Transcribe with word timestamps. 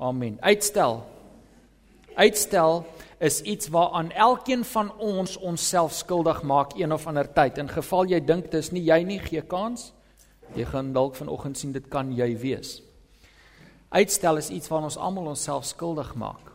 Amen. 0.00 0.38
Uitstel. 0.40 1.02
Uitstel 2.14 2.86
is 3.18 3.42
iets 3.42 3.68
waaraan 3.68 4.10
elkeen 4.10 4.64
van 4.64 4.92
ons 4.96 5.36
onsself 5.36 5.92
skuldig 5.92 6.42
maak 6.42 6.72
een 6.74 6.92
of 6.92 7.06
ander 7.06 7.32
tyd. 7.32 7.58
In 7.58 7.68
geval 7.68 8.08
jy 8.08 8.20
dink 8.24 8.48
dis 8.48 8.70
nie 8.72 8.80
jy 8.86 9.02
nie, 9.04 9.18
gee 9.20 9.42
kans. 9.44 9.90
Jy 10.56 10.64
gaan 10.72 10.94
dalk 10.96 11.20
vanoggend 11.20 11.60
sien 11.60 11.76
dit 11.76 11.84
kan 11.92 12.14
jy 12.16 12.30
wees. 12.40 12.78
Uitstel 13.92 14.40
is 14.40 14.48
iets 14.48 14.72
waaraan 14.72 14.88
ons 14.88 14.96
almal 14.96 15.28
onsself 15.34 15.68
skuldig 15.68 16.14
maak. 16.16 16.48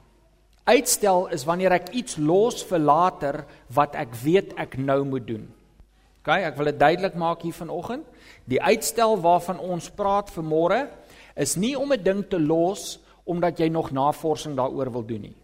Uitstel 0.66 1.28
is 1.30 1.46
wanneer 1.46 1.78
ek 1.78 1.94
iets 1.94 2.18
los 2.18 2.66
vir 2.66 2.82
later 2.82 3.44
wat 3.70 3.94
ek 3.94 4.18
weet 4.26 4.58
ek 4.58 4.82
nou 4.82 5.04
moet 5.06 5.30
doen. 5.30 5.46
OK, 6.26 6.34
ek 6.34 6.58
wil 6.58 6.74
dit 6.74 6.82
duidelik 6.82 7.14
maak 7.14 7.46
hier 7.46 7.54
vanoggend. 7.54 8.10
Die 8.50 8.58
uitstel 8.58 9.20
waarvan 9.22 9.62
ons 9.62 9.94
praat 9.94 10.34
vir 10.34 10.44
môre 10.44 10.86
is 11.38 11.60
nie 11.62 11.76
om 11.78 11.94
'n 11.94 12.02
ding 12.02 12.26
te 12.26 12.40
los 12.42 13.05
omdat 13.26 13.60
jy 13.60 13.70
nog 13.70 13.92
navorsing 13.92 14.56
daaroor 14.58 14.92
wil 14.92 15.06
doen 15.06 15.22
nie. 15.22 15.36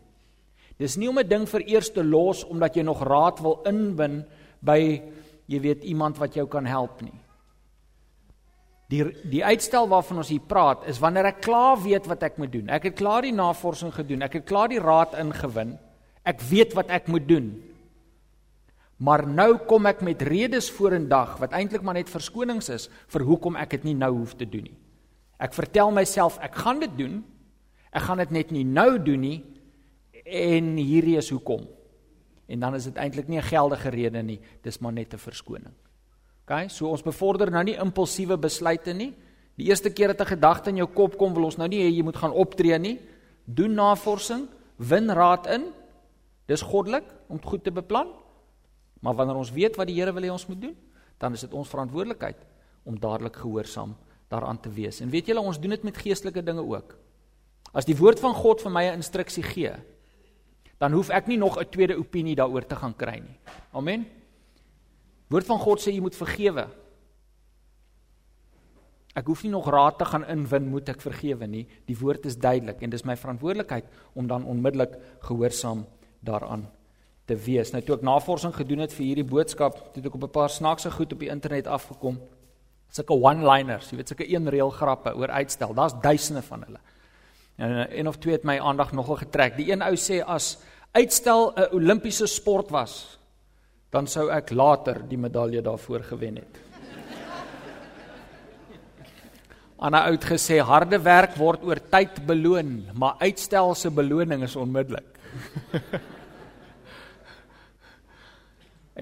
Dis 0.77 0.97
nie 0.97 1.09
om 1.09 1.19
'n 1.19 1.27
ding 1.27 1.45
vir 1.49 1.61
eers 1.67 1.91
te 1.91 2.03
los 2.03 2.43
omdat 2.43 2.75
jy 2.75 2.83
nog 2.83 3.03
raad 3.03 3.39
wil 3.39 3.61
inwin 3.65 4.25
by 4.61 5.01
jy 5.47 5.59
weet 5.59 5.83
iemand 5.83 6.17
wat 6.17 6.33
jou 6.33 6.47
kan 6.47 6.65
help 6.65 7.01
nie. 7.01 7.13
Die 8.89 9.03
die 9.29 9.43
uitstel 9.43 9.87
waarvan 9.87 10.17
ons 10.17 10.29
hier 10.29 10.43
praat 10.47 10.87
is 10.87 10.99
wanneer 10.99 11.25
ek 11.25 11.41
klaar 11.41 11.77
weet 11.81 12.07
wat 12.07 12.23
ek 12.23 12.37
moet 12.37 12.51
doen. 12.51 12.69
Ek 12.69 12.83
het 12.83 12.95
klaar 12.95 13.21
die 13.21 13.31
navorsing 13.31 13.93
gedoen. 13.93 14.21
Ek 14.21 14.33
het 14.33 14.45
klaar 14.45 14.67
die 14.67 14.79
raad 14.79 15.13
ingewin. 15.13 15.77
Ek 16.23 16.41
weet 16.41 16.73
wat 16.73 16.89
ek 16.89 17.07
moet 17.07 17.27
doen. 17.27 17.63
Maar 19.01 19.25
nou 19.25 19.57
kom 19.65 19.87
ek 19.89 20.03
met 20.05 20.21
redes 20.21 20.69
vorendag 20.71 21.39
wat 21.41 21.55
eintlik 21.57 21.81
maar 21.81 21.97
net 21.97 22.09
verskonings 22.09 22.69
is 22.69 22.89
vir 23.09 23.25
hoekom 23.25 23.55
ek 23.57 23.69
dit 23.69 23.83
nie 23.89 23.95
nou 23.97 24.11
hoef 24.19 24.35
te 24.37 24.45
doen 24.45 24.67
nie. 24.69 24.77
Ek 25.41 25.55
vertel 25.57 25.89
myself 25.95 26.37
ek 26.45 26.59
gaan 26.61 26.83
dit 26.83 26.97
doen. 26.99 27.23
Ek 27.91 28.01
gaan 28.07 28.21
dit 28.23 28.31
net 28.31 28.51
nie 28.51 28.63
nou 28.63 28.95
doen 29.03 29.21
nie 29.21 29.39
en 30.25 30.75
hierdie 30.77 31.17
is 31.19 31.29
hoekom. 31.29 31.67
En 32.51 32.59
dan 32.59 32.75
is 32.75 32.87
dit 32.87 32.95
eintlik 32.95 33.27
nie 33.27 33.37
'n 33.37 33.49
geldige 33.51 33.89
rede 33.89 34.23
nie, 34.23 34.39
dis 34.63 34.79
maar 34.79 34.93
net 34.93 35.13
'n 35.13 35.17
verskoning. 35.17 35.73
OK, 36.45 36.69
so 36.69 36.87
ons 36.87 37.03
bevorder 37.03 37.51
nou 37.51 37.63
nie 37.63 37.77
impulsiewe 37.77 38.37
besluite 38.37 38.93
nie. 38.93 39.13
Die 39.55 39.67
eerste 39.67 39.89
keer 39.89 40.07
dat 40.07 40.21
'n 40.21 40.35
gedagte 40.35 40.69
in 40.69 40.77
jou 40.77 40.87
kop 40.87 41.17
kom, 41.17 41.33
wil 41.33 41.45
ons 41.45 41.57
nou 41.57 41.67
nie 41.67 41.79
hê 41.79 41.95
jy 41.95 42.03
moet 42.03 42.17
gaan 42.17 42.31
optree 42.31 42.79
nie. 42.79 42.99
Doen 43.45 43.73
navorsing, 43.73 44.47
win 44.77 45.09
raad 45.09 45.47
in. 45.47 45.73
Dis 46.47 46.61
goddelik 46.61 47.03
om 47.27 47.41
goed 47.41 47.63
te 47.63 47.71
beplan. 47.71 48.07
Maar 48.99 49.15
wanneer 49.15 49.35
ons 49.35 49.51
weet 49.51 49.75
wat 49.75 49.87
die 49.87 49.95
Here 49.95 50.13
wil 50.13 50.23
hê 50.23 50.31
ons 50.31 50.47
moet 50.47 50.61
doen, 50.61 50.75
dan 51.17 51.33
is 51.33 51.41
dit 51.41 51.53
ons 51.53 51.69
verantwoordelikheid 51.69 52.37
om 52.83 52.99
dadelik 52.99 53.35
gehoorsaam 53.35 53.95
daaraan 54.27 54.59
te 54.59 54.69
wees. 54.69 55.01
En 55.01 55.09
weet 55.09 55.25
julle, 55.25 55.41
ons 55.41 55.59
doen 55.59 55.69
dit 55.69 55.83
met 55.83 55.97
geestelike 55.97 56.43
dinge 56.43 56.63
ook. 56.63 56.97
As 57.73 57.87
die 57.87 57.95
woord 57.95 58.19
van 58.19 58.33
God 58.35 58.61
vir 58.61 58.71
my 58.71 58.83
'n 58.83 58.99
instruksie 58.99 59.43
gee, 59.43 59.71
dan 60.79 60.91
hoef 60.93 61.09
ek 61.09 61.27
nie 61.27 61.37
nog 61.37 61.57
'n 61.57 61.69
tweede 61.69 61.97
opinie 61.97 62.35
daaroor 62.35 62.65
te 62.65 62.75
gaan 62.75 62.95
kry 62.95 63.19
nie. 63.19 63.37
Amen. 63.73 64.05
Woord 65.29 65.45
van 65.45 65.59
God 65.59 65.79
sê 65.79 65.93
jy 65.93 66.01
moet 66.01 66.15
vergewe. 66.15 66.67
Ek 69.15 69.27
hoef 69.27 69.43
nie 69.43 69.51
nog 69.51 69.69
raad 69.69 69.97
te 69.97 70.05
gaan 70.05 70.23
inwin 70.25 70.69
moet 70.71 70.89
ek 70.89 71.01
vergewe 71.01 71.47
nie. 71.47 71.67
Die 71.85 71.97
woord 71.99 72.25
is 72.25 72.37
duidelik 72.37 72.81
en 72.81 72.89
dis 72.89 73.03
my 73.03 73.15
verantwoordelikheid 73.15 73.85
om 74.13 74.27
dan 74.27 74.45
onmiddellik 74.45 74.95
gehoorsaam 75.19 75.85
daaraan 76.23 76.67
te 77.25 77.35
wees. 77.35 77.71
Nou 77.71 77.81
toe 77.81 77.95
ek 77.95 78.05
navorsing 78.07 78.53
gedoen 78.55 78.79
het 78.79 78.93
vir 78.93 79.05
hierdie 79.05 79.27
boodskap, 79.27 79.95
het 79.95 80.05
ek 80.05 80.15
op 80.15 80.23
'n 80.23 80.31
paar 80.31 80.49
snaakse 80.49 80.91
goed 80.91 81.13
op 81.13 81.19
die 81.19 81.29
internet 81.29 81.67
afgekom. 81.67 82.19
Sulke 82.89 83.13
one-liners, 83.13 83.89
jy 83.91 83.97
weet 83.97 84.07
sulke 84.07 84.27
een 84.27 84.49
reël 84.49 84.69
grappe 84.69 85.15
oor 85.15 85.29
uitstel. 85.29 85.73
Daar's 85.73 85.93
duisende 86.01 86.41
van 86.41 86.63
hulle. 86.63 86.79
En 87.55 87.97
een 87.97 88.07
of 88.07 88.17
twee 88.17 88.35
het 88.35 88.43
my 88.47 88.59
aandag 88.59 88.91
nogal 88.95 89.15
getrek. 89.21 89.57
Die 89.57 89.71
een 89.71 89.83
ou 89.85 89.95
sê 89.99 90.21
as 90.23 90.57
uitstel 90.91 91.53
'n 91.55 91.75
Olimpiese 91.75 92.27
sport 92.27 92.69
was, 92.69 93.19
dan 93.89 94.07
sou 94.07 94.31
ek 94.31 94.51
later 94.51 95.07
die 95.07 95.17
medalje 95.17 95.61
daarvoor 95.61 96.03
gewen 96.03 96.35
het. 96.35 96.57
Anna 99.85 100.07
oud 100.07 100.23
gesê 100.23 100.59
harde 100.59 100.99
werk 100.99 101.35
word 101.35 101.63
oor 101.63 101.79
tyd 101.89 102.25
beloon, 102.25 102.85
maar 102.93 103.15
uitstel 103.19 103.75
se 103.75 103.91
beloning 103.91 104.43
is 104.43 104.55
onmiddellik. 104.55 105.19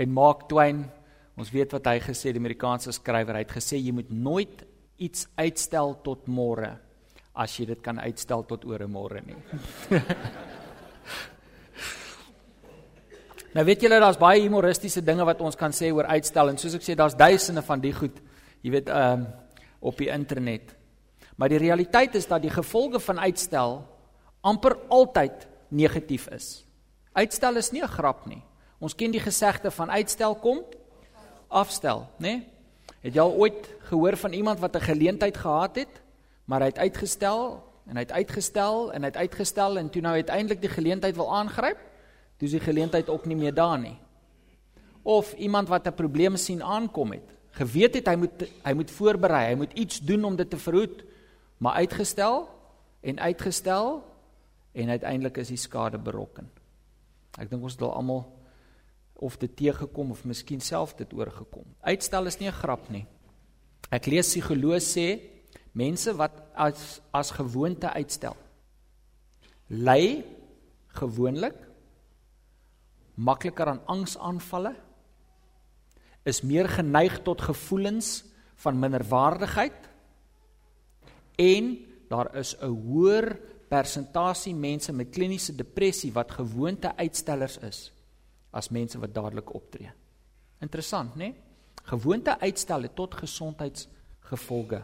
en 0.01 0.09
Mark 0.09 0.47
Twain, 0.47 0.91
ons 1.37 1.51
weet 1.51 1.71
wat 1.71 1.85
hy 1.85 1.99
gesê, 1.99 2.31
die 2.31 2.39
Amerikaanse 2.39 2.91
skrywer, 2.91 3.35
hy 3.35 3.39
het 3.39 3.57
gesê 3.57 3.77
jy 3.77 3.91
moet 3.91 4.09
nooit 4.09 4.65
iets 4.97 5.27
uitstel 5.35 5.95
tot 6.03 6.27
môre 6.27 6.88
as 7.33 7.59
jy 7.59 7.65
dit 7.65 7.81
kan 7.81 7.99
uitstel 7.99 8.45
tot 8.45 8.65
oor 8.65 8.83
'n 8.83 8.91
môre 8.91 9.21
nie. 9.25 9.37
Nou 13.49 13.65
weet 13.65 13.81
julle 13.81 13.97
daar's 13.97 14.19
baie 14.21 14.43
humoristiese 14.43 15.01
dinge 15.01 15.25
wat 15.25 15.39
ons 15.41 15.57
kan 15.57 15.73
sê 15.73 15.89
oor 15.89 16.05
uitstel 16.05 16.51
en 16.51 16.57
soos 16.57 16.75
ek 16.77 16.83
sê 16.85 16.95
daar's 16.95 17.17
duisende 17.17 17.63
van 17.65 17.81
die 17.81 17.93
goed, 17.93 18.19
jy 18.61 18.71
weet, 18.71 18.89
ehm 18.89 19.21
um, 19.21 19.27
op 19.79 19.97
die 19.97 20.09
internet. 20.11 20.75
Maar 21.39 21.49
die 21.49 21.61
realiteit 21.61 22.15
is 22.15 22.27
dat 22.27 22.41
die 22.43 22.51
gevolge 22.51 22.99
van 22.99 23.19
uitstel 23.19 23.77
amper 24.43 24.75
altyd 24.91 25.47
negatief 25.71 26.27
is. 26.35 26.65
Uitstel 27.15 27.55
is 27.55 27.71
nie 27.71 27.81
'n 27.81 27.87
grap 27.87 28.25
nie. 28.27 28.43
Ons 28.79 28.93
ken 28.93 29.11
die 29.11 29.23
gesegde 29.23 29.71
van 29.71 29.89
uitstel 29.89 30.35
kom 30.35 30.63
afstel, 31.47 32.07
né? 32.19 32.27
Nee? 32.27 32.47
Het 33.01 33.13
jy 33.15 33.21
al 33.21 33.33
ooit 33.33 33.69
gehoor 33.89 34.17
van 34.17 34.33
iemand 34.33 34.59
wat 34.59 34.75
'n 34.75 34.81
geleentheid 34.81 35.37
gehad 35.37 35.75
het, 35.75 36.01
maar 36.49 36.65
hy 36.65 36.71
het 36.71 36.81
uitgestel 36.81 37.59
en 37.85 37.97
hy 37.97 38.03
het 38.07 38.11
uitgestel 38.11 38.87
en 38.93 39.05
hy 39.05 39.11
het 39.11 39.21
uitgestel 39.21 39.77
en 39.77 39.89
toe 39.93 40.01
nou 40.01 40.15
uiteindelik 40.17 40.61
die 40.63 40.71
geleentheid 40.73 41.17
wil 41.17 41.29
aangryp? 41.35 41.77
Toe 42.39 42.47
is 42.47 42.55
die 42.57 42.63
geleentheid 42.63 43.09
ook 43.09 43.27
nie 43.29 43.37
meer 43.37 43.53
daar 43.53 43.77
nie. 43.77 43.97
Of 45.05 45.33
iemand 45.37 45.69
wat 45.69 45.87
'n 45.87 45.93
probleem 45.93 46.37
sien 46.37 46.63
aankom 46.63 47.11
het, 47.11 47.27
geweet 47.51 47.93
het 47.93 48.07
hy 48.07 48.15
moet 48.15 48.49
hy 48.63 48.73
moet 48.73 48.91
voorberei, 48.91 49.45
hy 49.47 49.55
moet 49.55 49.73
iets 49.73 49.99
doen 49.99 50.23
om 50.23 50.35
dit 50.35 50.49
te 50.49 50.57
verhoed, 50.57 51.03
maar 51.57 51.73
uitgestel 51.73 52.49
en 53.01 53.19
uitgestel 53.19 54.03
en 54.71 54.89
uiteindelik 54.89 55.37
is 55.37 55.47
die 55.47 55.57
skade 55.57 55.97
berokken. 55.97 56.49
Ek 57.37 57.49
dink 57.49 57.63
ons 57.63 57.73
het 57.73 57.81
al 57.81 57.93
almal 57.93 58.25
of 59.13 59.37
dit 59.37 59.55
teëgekom 59.55 60.11
of 60.11 60.25
miskien 60.25 60.61
self 60.61 60.95
dit 60.95 61.13
oorgekom. 61.13 61.65
Uitstel 61.81 62.25
is 62.25 62.39
nie 62.39 62.47
'n 62.47 62.61
grap 62.61 62.89
nie. 62.89 63.05
Ek 63.91 64.05
lees 64.05 64.27
psigoloë 64.27 64.79
sê 64.79 65.38
mense 65.71 66.13
wat 66.15 66.31
as 66.53 67.01
as 67.11 67.31
gewoonte 67.31 67.89
uitstel 67.93 68.37
ly 69.69 70.23
gewoonlik 70.97 71.69
makliker 73.19 73.67
aan 73.67 73.81
angsaanvalle, 73.91 74.73
is 76.27 76.41
meer 76.45 76.69
geneig 76.71 77.19
tot 77.25 77.41
gevoelens 77.43 78.23
van 78.63 78.79
minderwaardigheid 78.79 79.87
en 81.39 81.77
daar 82.09 82.35
is 82.35 82.55
'n 82.59 82.65
hoër 82.65 83.39
persentasie 83.69 84.55
mense 84.55 84.91
met 84.93 85.09
kliniese 85.09 85.55
depressie 85.55 86.11
wat 86.11 86.31
gewoonte 86.31 86.95
uitstellers 86.95 87.57
is 87.57 87.91
as 88.51 88.69
mense 88.69 88.99
wat 88.99 89.13
dadelik 89.13 89.53
optree. 89.53 89.91
Interessant, 90.59 91.15
né? 91.15 91.17
Nee? 91.17 91.35
Gewoonte 91.83 92.39
uitstel 92.39 92.81
het 92.81 92.95
tot 92.95 93.15
gesondheidsgevolge. 93.15 94.83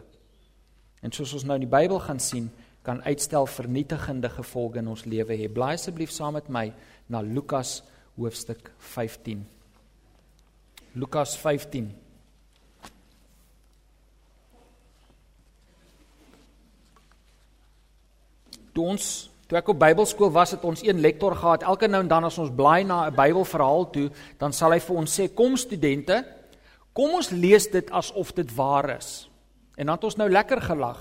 En 1.06 1.12
soos 1.14 1.36
ons 1.38 1.44
nou 1.46 1.54
in 1.54 1.62
die 1.62 1.70
Bybel 1.70 2.00
gaan 2.02 2.18
sien, 2.18 2.48
kan 2.82 2.98
uitstel 3.06 3.46
vernietigende 3.46 4.30
gevolge 4.30 4.80
in 4.80 4.88
ons 4.90 5.04
lewe 5.06 5.36
hê. 5.38 5.46
Blaai 5.50 5.76
asseblief 5.76 6.10
saam 6.10 6.34
met 6.34 6.48
my 6.50 6.64
na 7.10 7.20
Lukas 7.22 7.80
hoofstuk 8.18 8.72
15. 8.94 9.44
Lukas 10.98 11.36
15. 11.38 11.92
Toe 18.74 18.88
ons 18.96 19.06
toe 19.46 19.60
ek 19.60 19.70
op 19.70 19.78
Bybelskool 19.78 20.32
was, 20.34 20.56
het 20.56 20.66
ons 20.66 20.82
een 20.82 20.98
lektor 20.98 21.36
gehad. 21.38 21.62
Elke 21.62 21.86
nou 21.86 22.02
en 22.02 22.10
dan 22.10 22.26
as 22.26 22.38
ons 22.42 22.50
blaai 22.50 22.82
na 22.82 23.06
'n 23.06 23.14
Bybelverhaal 23.14 23.90
toe, 23.94 24.10
dan 24.38 24.52
sal 24.52 24.72
hy 24.72 24.80
vir 24.80 24.96
ons 24.96 25.20
sê: 25.20 25.30
"Kom 25.34 25.56
studente, 25.56 26.24
kom 26.92 27.14
ons 27.14 27.30
lees 27.30 27.70
dit 27.70 27.90
asof 27.90 28.34
dit 28.34 28.54
waar 28.54 28.98
is." 28.98 29.30
En 29.76 29.86
dan 29.86 29.98
het 29.98 30.06
ons 30.08 30.18
nou 30.18 30.28
lekker 30.30 30.62
gelag. 30.64 31.00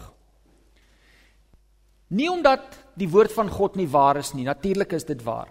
Nie 2.13 2.29
omdat 2.29 2.75
die 2.99 3.09
woord 3.09 3.33
van 3.33 3.49
God 3.49 3.75
nie 3.79 3.87
waar 3.89 4.19
is 4.19 4.33
nie, 4.35 4.45
natuurlik 4.45 4.93
is 4.93 5.07
dit 5.07 5.23
waar. 5.25 5.49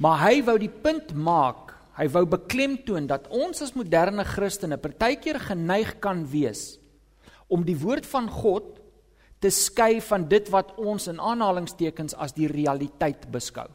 Maar 0.00 0.22
hy 0.28 0.42
wou 0.46 0.56
die 0.60 0.72
punt 0.72 1.12
maak, 1.12 1.74
hy 1.98 2.06
wou 2.12 2.22
beklemtoon 2.28 3.08
dat 3.10 3.26
ons 3.28 3.60
as 3.64 3.74
moderne 3.76 4.24
Christene 4.24 4.78
partykeer 4.80 5.40
geneig 5.50 5.98
kan 6.00 6.22
wees 6.30 6.78
om 7.50 7.64
die 7.66 7.76
woord 7.76 8.06
van 8.06 8.28
God 8.30 8.78
te 9.42 9.50
skei 9.50 9.98
van 10.04 10.28
dit 10.30 10.46
wat 10.52 10.76
ons 10.78 11.08
in 11.10 11.18
aanhalingstekens 11.18 12.14
as 12.14 12.36
die 12.36 12.46
realiteit 12.48 13.26
beskou. 13.32 13.66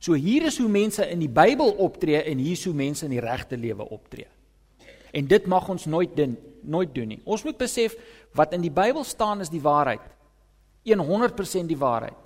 So 0.00 0.16
hier 0.16 0.48
is 0.48 0.58
hoe 0.58 0.68
mense 0.72 1.04
in 1.06 1.20
die 1.22 1.30
Bybel 1.30 1.76
optree 1.84 2.22
en 2.24 2.40
hier 2.40 2.56
is 2.56 2.64
hoe 2.66 2.74
mense 2.74 3.04
in 3.06 3.14
die 3.14 3.22
regte 3.22 3.58
lewe 3.60 3.86
optree. 3.92 4.26
En 5.12 5.26
dit 5.26 5.46
mag 5.46 5.68
ons 5.68 5.86
nooit 5.86 6.16
doen, 6.16 6.38
nooit 6.62 6.94
doen 6.94 7.08
nie. 7.08 7.20
Ons 7.24 7.44
moet 7.44 7.58
besef 7.58 7.96
wat 8.36 8.52
in 8.52 8.60
die 8.60 8.72
Bybel 8.72 9.04
staan 9.04 9.40
is 9.40 9.50
die 9.50 9.62
waarheid. 9.62 10.02
100% 10.84 11.66
die 11.68 11.78
waarheid. 11.78 12.16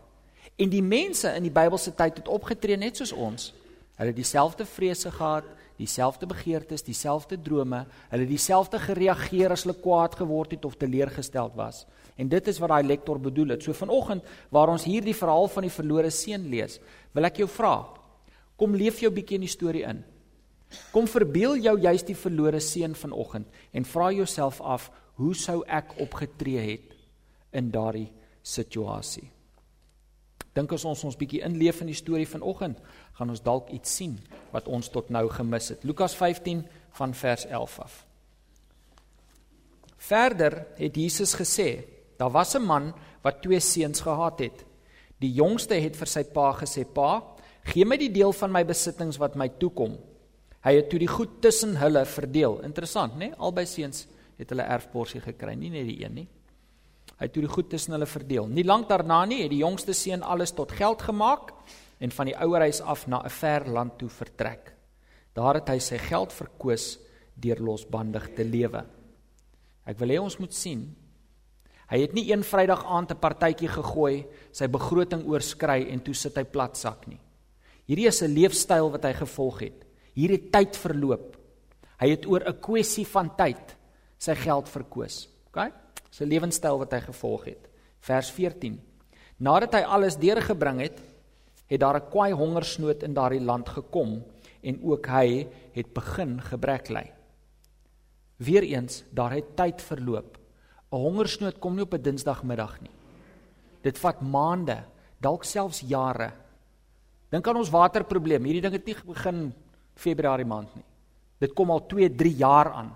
En 0.56 0.70
die 0.70 0.82
mense 0.82 1.32
in 1.34 1.42
die 1.42 1.52
Bybelse 1.52 1.94
tyd 1.94 2.20
het 2.20 2.30
opgetree 2.30 2.76
net 2.78 3.00
soos 3.00 3.12
ons. 3.12 3.50
Hulle 3.98 4.12
het 4.12 4.18
dieselfde 4.18 4.66
vrese 4.66 5.10
gehad, 5.10 5.46
dieselfde 5.78 6.26
begeertes, 6.30 6.84
dieselfde 6.86 7.38
drome, 7.42 7.84
hulle 8.10 8.22
het 8.22 8.30
dieselfde 8.30 8.78
gereageer 8.78 9.54
as 9.54 9.64
hulle 9.66 9.74
kwaad 9.82 10.14
geword 10.18 10.54
het 10.54 10.64
of 10.64 10.76
teleurgesteld 10.78 11.54
was. 11.58 11.82
En 12.16 12.30
dit 12.30 12.48
is 12.50 12.60
wat 12.62 12.70
daai 12.70 12.86
lektor 12.86 13.18
bedoel 13.18 13.56
het. 13.56 13.66
So 13.66 13.74
vanoggend 13.74 14.22
waar 14.54 14.70
ons 14.70 14.86
hierdie 14.86 15.16
verhaal 15.16 15.48
van 15.50 15.66
die 15.66 15.74
verlore 15.74 16.10
seun 16.14 16.46
lees, 16.50 16.78
wil 17.14 17.26
ek 17.26 17.42
jou 17.42 17.48
vra, 17.50 17.74
kom 18.58 18.76
leef 18.78 19.00
jou 19.02 19.10
bietjie 19.10 19.40
in 19.40 19.46
die 19.48 19.50
storie 19.50 19.82
in. 19.88 20.04
Kom 20.92 21.06
verbeel 21.10 21.56
jou 21.56 21.76
jy's 21.80 22.04
die 22.06 22.16
verlore 22.16 22.60
seun 22.60 22.94
vanoggend 22.94 23.46
en 23.72 23.84
vra 23.84 24.10
jouself 24.12 24.60
af, 24.60 24.90
hoe 25.14 25.34
sou 25.34 25.62
ek 25.66 25.94
opgetree 26.02 26.60
het 26.60 26.94
in 27.52 27.70
daardie 27.70 28.10
situasie? 28.42 29.30
Dink 30.54 30.72
as 30.72 30.84
ons 30.86 31.02
ons 31.06 31.18
bietjie 31.18 31.42
inleef 31.42 31.80
in 31.82 31.90
die 31.90 31.98
storie 31.98 32.28
vanoggend, 32.30 32.78
gaan 33.18 33.30
ons 33.30 33.42
dalk 33.42 33.72
iets 33.74 33.94
sien 33.98 34.18
wat 34.52 34.68
ons 34.70 34.88
tot 34.88 35.10
nou 35.10 35.26
gemis 35.30 35.72
het. 35.72 35.82
Lukas 35.86 36.14
15 36.14 36.62
van 36.98 37.14
vers 37.14 37.46
11 37.46 37.78
af. 37.82 37.96
Verder 40.04 40.60
het 40.78 40.96
Jesus 40.96 41.34
gesê, 41.34 41.82
daar 42.18 42.30
was 42.30 42.54
'n 42.54 42.62
man 42.62 42.94
wat 43.22 43.42
twee 43.42 43.60
seuns 43.60 44.00
gehad 44.00 44.38
het. 44.38 44.64
Die 45.18 45.32
jongste 45.32 45.74
het 45.74 45.96
vir 45.96 46.06
sy 46.06 46.24
pa 46.24 46.52
gesê: 46.52 46.84
"Pa, 46.84 47.22
gee 47.64 47.84
my 47.84 47.96
die 47.96 48.12
deel 48.12 48.32
van 48.32 48.52
my 48.52 48.64
besittings 48.64 49.16
wat 49.18 49.34
my 49.34 49.48
toekom." 49.48 49.98
Hy 50.64 50.72
het 50.78 50.88
toe 50.88 50.98
die 50.98 51.10
goed 51.10 51.40
tussen 51.44 51.76
hulle 51.76 52.04
verdeel. 52.08 52.62
Interessant, 52.64 53.18
né? 53.18 53.28
Nee? 53.28 53.36
Albei 53.36 53.66
seuns 53.68 54.06
het 54.38 54.50
hulle 54.50 54.64
erfporsie 54.64 55.20
gekry, 55.20 55.54
nie 55.54 55.70
net 55.70 55.86
die 55.86 55.98
een 56.02 56.14
nie. 56.22 56.26
Hy 57.14 57.28
het 57.28 57.34
toe 57.34 57.44
die 57.44 57.52
goed 57.52 57.68
tussen 57.70 57.94
hulle 57.94 58.08
verdeel. 58.08 58.48
Nie 58.50 58.64
lank 58.64 58.88
daarna 58.88 59.20
nie 59.28 59.42
het 59.44 59.52
die 59.52 59.60
jongste 59.60 59.94
seun 59.94 60.24
alles 60.24 60.54
tot 60.56 60.72
geld 60.74 61.04
gemaak 61.04 61.52
en 62.02 62.10
van 62.10 62.30
die 62.30 62.36
ouer 62.42 62.64
huis 62.66 62.80
af 62.80 63.06
na 63.06 63.22
'n 63.22 63.30
ver 63.30 63.68
land 63.68 63.98
toe 63.98 64.08
vertrek. 64.08 64.72
Daar 65.34 65.54
het 65.54 65.68
hy 65.68 65.78
sy 65.78 65.98
geld 65.98 66.32
verkoos 66.32 66.98
deur 67.34 67.60
losbandig 67.60 68.34
te 68.34 68.44
lewe. 68.44 68.84
Ek 69.86 69.98
wil 69.98 70.08
hê 70.08 70.18
ons 70.18 70.38
moet 70.38 70.54
sien. 70.54 70.96
Hy 71.90 72.00
het 72.00 72.14
nie 72.14 72.32
een 72.32 72.42
Vrydag 72.42 72.84
aand 72.84 73.10
'n 73.10 73.18
partytjie 73.18 73.68
gegooi, 73.68 74.26
sy 74.52 74.66
begroting 74.66 75.26
oorskry 75.26 75.90
en 75.90 76.00
toe 76.00 76.14
sit 76.14 76.36
hy 76.36 76.44
plat 76.44 76.76
sak 76.76 77.06
nie. 77.06 77.20
Hierdie 77.86 78.06
is 78.06 78.22
'n 78.22 78.34
leefstyl 78.34 78.90
wat 78.90 79.04
hy 79.04 79.12
gevolg 79.12 79.60
het. 79.60 79.83
Hier 80.14 80.30
het 80.30 80.52
tyd 80.52 80.76
verloop. 80.76 81.36
Hy 82.00 82.08
het 82.10 82.26
oor 82.26 82.42
'n 82.46 82.60
kwessie 82.60 83.06
van 83.06 83.36
tyd 83.36 83.76
sy 84.18 84.34
geld 84.34 84.68
verkoos. 84.68 85.28
OK? 85.48 85.72
sy 86.14 86.26
lewenstyl 86.28 86.78
wat 86.78 86.94
hy 86.94 87.02
gevolg 87.08 87.48
het. 87.50 87.66
Vers 88.04 88.30
14. 88.34 88.78
Nadat 89.42 89.74
hy 89.74 89.82
alles 89.96 90.18
deurgebring 90.20 90.80
het, 90.84 91.00
het 91.66 91.80
daar 91.80 91.98
'n 91.98 92.10
kwaai 92.10 92.32
hongersnood 92.32 93.02
in 93.02 93.14
daardie 93.14 93.42
land 93.42 93.68
gekom 93.68 94.22
en 94.62 94.80
ook 94.82 95.06
hy 95.06 95.48
het 95.74 95.94
begin 95.94 96.40
gebrek 96.40 96.88
ly. 96.88 97.12
Weereens, 98.36 99.04
daar 99.10 99.32
het 99.32 99.56
tyd 99.56 99.82
verloop. 99.82 100.38
'n 100.92 100.96
Hongersnood 100.96 101.58
kom 101.58 101.74
nie 101.74 101.82
op 101.82 101.94
'n 101.94 102.02
Dinsdagmiddag 102.02 102.80
nie. 102.80 102.90
Dit 103.82 103.98
vat 103.98 104.20
maande, 104.20 104.84
dalk 105.20 105.44
selfs 105.44 105.80
jare. 105.80 106.32
Dink 107.30 107.48
aan 107.48 107.56
ons 107.56 107.70
waterprobleem. 107.70 108.44
Hierdie 108.44 108.62
ding 108.62 108.72
het 108.72 108.86
nie 108.86 108.94
begin 109.06 109.54
Februarie 109.94 110.46
maand 110.46 110.74
nie. 110.74 110.84
Dit 111.40 111.54
kom 111.54 111.70
al 111.70 111.86
2, 111.86 112.10
3 112.14 112.34
jaar 112.40 112.72
aan. 112.72 112.92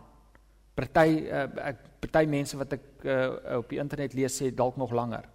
Party 0.78 1.08
uh, 1.26 1.46
ek 1.70 1.84
party 1.98 2.24
mense 2.30 2.56
wat 2.58 2.76
ek 2.76 2.84
uh, 3.04 3.58
op 3.58 3.68
die 3.70 3.80
internet 3.82 4.14
lees 4.14 4.36
sê 4.38 4.52
dalk 4.54 4.78
nog 4.78 4.94
langer. 4.94 5.26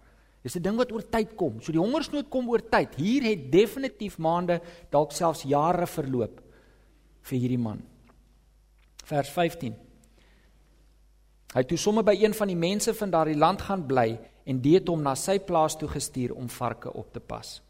Dis 0.44 0.56
'n 0.56 0.62
ding 0.62 0.76
wat 0.76 0.92
oor 0.92 1.04
tyd 1.08 1.36
kom. 1.36 1.60
So 1.60 1.72
die 1.72 1.80
hongersnood 1.80 2.28
kom 2.28 2.48
oor 2.48 2.60
tyd. 2.60 2.94
Hier 2.96 3.22
het 3.22 3.50
definitief 3.52 4.18
maande, 4.18 4.60
dalk 4.90 5.12
selfs 5.12 5.44
jare 5.48 5.86
verloop 5.86 6.40
vir 7.22 7.38
hierdie 7.38 7.60
man. 7.60 7.80
Vers 9.04 9.30
15. 9.30 9.74
Hy 11.54 11.62
het 11.62 11.68
toe 11.68 11.78
sommer 11.78 12.04
by 12.04 12.16
een 12.18 12.34
van 12.34 12.48
die 12.50 12.58
mense 12.58 12.94
van 12.94 13.10
daardie 13.10 13.38
land 13.38 13.62
gaan 13.62 13.86
bly 13.86 14.18
en 14.44 14.60
dit 14.60 14.88
hom 14.88 15.02
na 15.02 15.14
sy 15.14 15.38
plaas 15.38 15.76
toe 15.76 15.88
gestuur 15.88 16.34
om 16.34 16.48
varke 16.48 16.92
op 16.92 17.12
te 17.12 17.20
pas. 17.20 17.62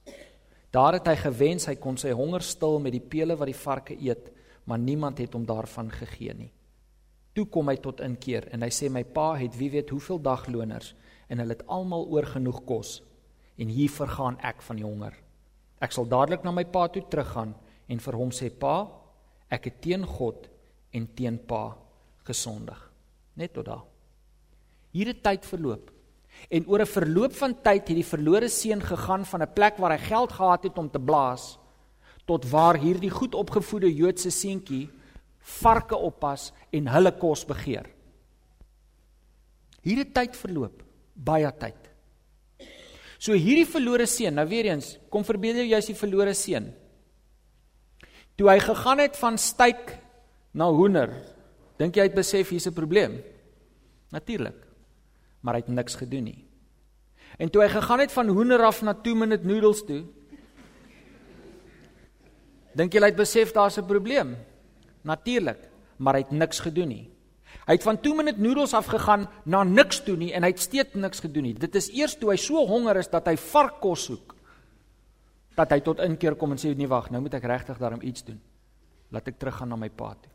Daar 0.75 0.97
het 0.97 1.07
hy 1.07 1.15
gewens 1.21 1.69
hy 1.71 1.77
kon 1.79 1.95
sy 2.01 2.11
honger 2.17 2.43
stil 2.43 2.81
met 2.83 2.97
die 2.97 3.03
pele 3.03 3.37
wat 3.39 3.47
die 3.47 3.55
varke 3.55 3.95
eet, 3.95 4.33
maar 4.67 4.81
niemand 4.83 5.21
het 5.23 5.37
hom 5.37 5.45
daarvan 5.47 5.93
gegee 5.93 6.35
nie. 6.35 6.51
Toe 7.35 7.45
kom 7.51 7.71
hy 7.71 7.77
tot 7.83 8.03
inkeer 8.03 8.49
en 8.55 8.65
hy 8.67 8.71
sê 8.75 8.89
my 8.91 9.05
pa 9.07 9.35
het 9.39 9.55
wie 9.59 9.71
weet 9.71 9.93
hoeveel 9.95 10.19
dagloners 10.23 10.93
en 11.31 11.39
hulle 11.43 11.55
het 11.55 11.67
almal 11.71 12.09
oor 12.11 12.27
genoeg 12.27 12.61
kos 12.67 12.97
en 13.59 13.71
hier 13.71 13.93
vergaan 13.93 14.41
ek 14.43 14.63
van 14.67 14.81
die 14.81 14.87
honger. 14.87 15.15
Ek 15.79 15.95
sal 15.95 16.09
dadelik 16.11 16.43
na 16.43 16.51
my 16.55 16.67
pa 16.67 16.89
toe 16.91 17.05
teruggaan 17.07 17.55
en 17.87 18.03
vir 18.03 18.19
hom 18.19 18.35
sê 18.35 18.51
pa, 18.51 18.89
ek 19.55 19.71
het 19.71 19.81
teen 19.85 20.07
God 20.09 20.49
en 20.95 21.07
teen 21.15 21.39
pa 21.39 21.69
gesondig. 22.27 22.81
Net 23.39 23.55
tot 23.55 23.69
daar. 23.71 23.85
Hier 24.95 25.11
het 25.11 25.23
tyd 25.23 25.47
verloop. 25.47 25.94
En 26.51 26.67
oor 26.67 26.81
'n 26.81 26.87
verloop 26.87 27.33
van 27.33 27.55
tyd 27.63 27.89
het 27.89 27.97
die 27.97 28.07
verlore 28.07 28.49
seun 28.49 28.81
gegaan 28.81 29.25
van 29.25 29.43
'n 29.43 29.53
plek 29.55 29.77
waar 29.77 29.93
hy 29.93 29.99
geld 29.99 30.33
gehad 30.33 30.63
het 30.63 30.79
om 30.79 30.91
te 30.91 31.01
blaas 31.01 31.59
tot 32.25 32.49
waar 32.51 32.77
hierdie 32.81 33.11
goed 33.11 33.35
opgevoede 33.35 33.95
Joodse 33.95 34.31
seentjie 34.31 34.89
varke 35.61 35.97
oppas 35.97 36.53
en 36.73 36.89
hulle 36.89 37.13
kos 37.21 37.45
begeer. 37.45 37.87
Hier 39.85 40.01
het 40.01 40.15
tyd 40.17 40.37
verloop, 40.37 40.81
baie 41.15 41.51
tyd. 41.61 41.77
So 43.21 43.37
hierdie 43.37 43.69
verlore 43.69 44.07
seun, 44.07 44.35
nou 44.35 44.47
weer 44.49 44.71
eens, 44.73 44.99
kom 45.13 45.25
verbeel 45.25 45.63
jou 45.63 45.67
jy's 45.69 45.87
die 45.87 45.99
verlore 45.99 46.35
seun. 46.35 46.73
Toe 48.37 48.49
hy 48.51 48.59
gegaan 48.65 48.99
het 49.05 49.17
van 49.21 49.39
styk 49.39 49.95
na 50.57 50.71
hoender, 50.73 51.13
dink 51.79 51.95
jy 51.95 52.03
hy 52.03 52.09
het 52.09 52.17
besef 52.17 52.49
hier's 52.49 52.67
'n 52.67 52.75
probleem? 52.75 53.23
Natuurlik. 54.11 54.74
Maar 55.45 55.59
hy 55.59 55.65
het 55.67 55.73
niks 55.77 55.99
gedoen 56.01 56.31
nie. 56.31 56.41
En 57.39 57.51
toe 57.51 57.65
hy 57.65 57.71
gegaan 57.73 58.03
het 58.05 58.13
van 58.15 58.31
hoender 58.33 58.63
af 58.65 58.81
na 58.83 58.95
2 58.95 59.15
minute 59.19 59.47
noodles 59.47 59.83
toe, 59.87 60.05
dink 62.79 62.95
jy 62.95 63.03
hy 63.03 63.11
het 63.11 63.19
besef 63.19 63.53
daar's 63.53 63.79
'n 63.79 63.87
probleem? 63.87 64.37
Natuurlik, 65.03 65.59
maar 65.99 66.15
hy 66.15 66.23
het 66.23 66.31
niks 66.31 66.61
gedoen 66.61 66.89
nie. 66.89 67.11
Hy 67.67 67.73
het 67.73 67.83
van 67.83 68.01
2 68.01 68.15
minute 68.15 68.41
noedels 68.41 68.75
afgegaan 68.75 69.29
na 69.45 69.63
niks 69.63 70.03
toe 70.05 70.17
nie 70.17 70.33
en 70.33 70.43
hy 70.43 70.51
het 70.53 70.61
steeds 70.61 70.95
niks 70.95 71.21
gedoen 71.21 71.43
nie. 71.43 71.55
Dit 71.55 71.75
is 71.75 71.91
eers 71.91 72.17
toe 72.19 72.31
hy 72.31 72.37
so 72.37 72.67
honger 72.67 72.97
is 72.97 73.09
dat 73.09 73.27
hy 73.27 73.37
varkkos 73.37 74.05
soek 74.05 74.35
dat 75.55 75.71
hy 75.71 75.81
tot 75.81 76.01
inkeer 76.03 76.35
kom 76.35 76.51
en 76.51 76.59
sê 76.59 76.75
nee 76.75 76.89
wag, 76.91 77.11
nou 77.11 77.21
moet 77.23 77.35
ek 77.35 77.45
regtig 77.45 77.79
daarom 77.79 78.03
iets 78.03 78.25
doen. 78.25 78.41
Laat 79.11 79.29
ek 79.29 79.39
teruggaan 79.39 79.69
na 79.69 79.77
my 79.77 79.89
pa 79.89 80.15
toe. 80.15 80.33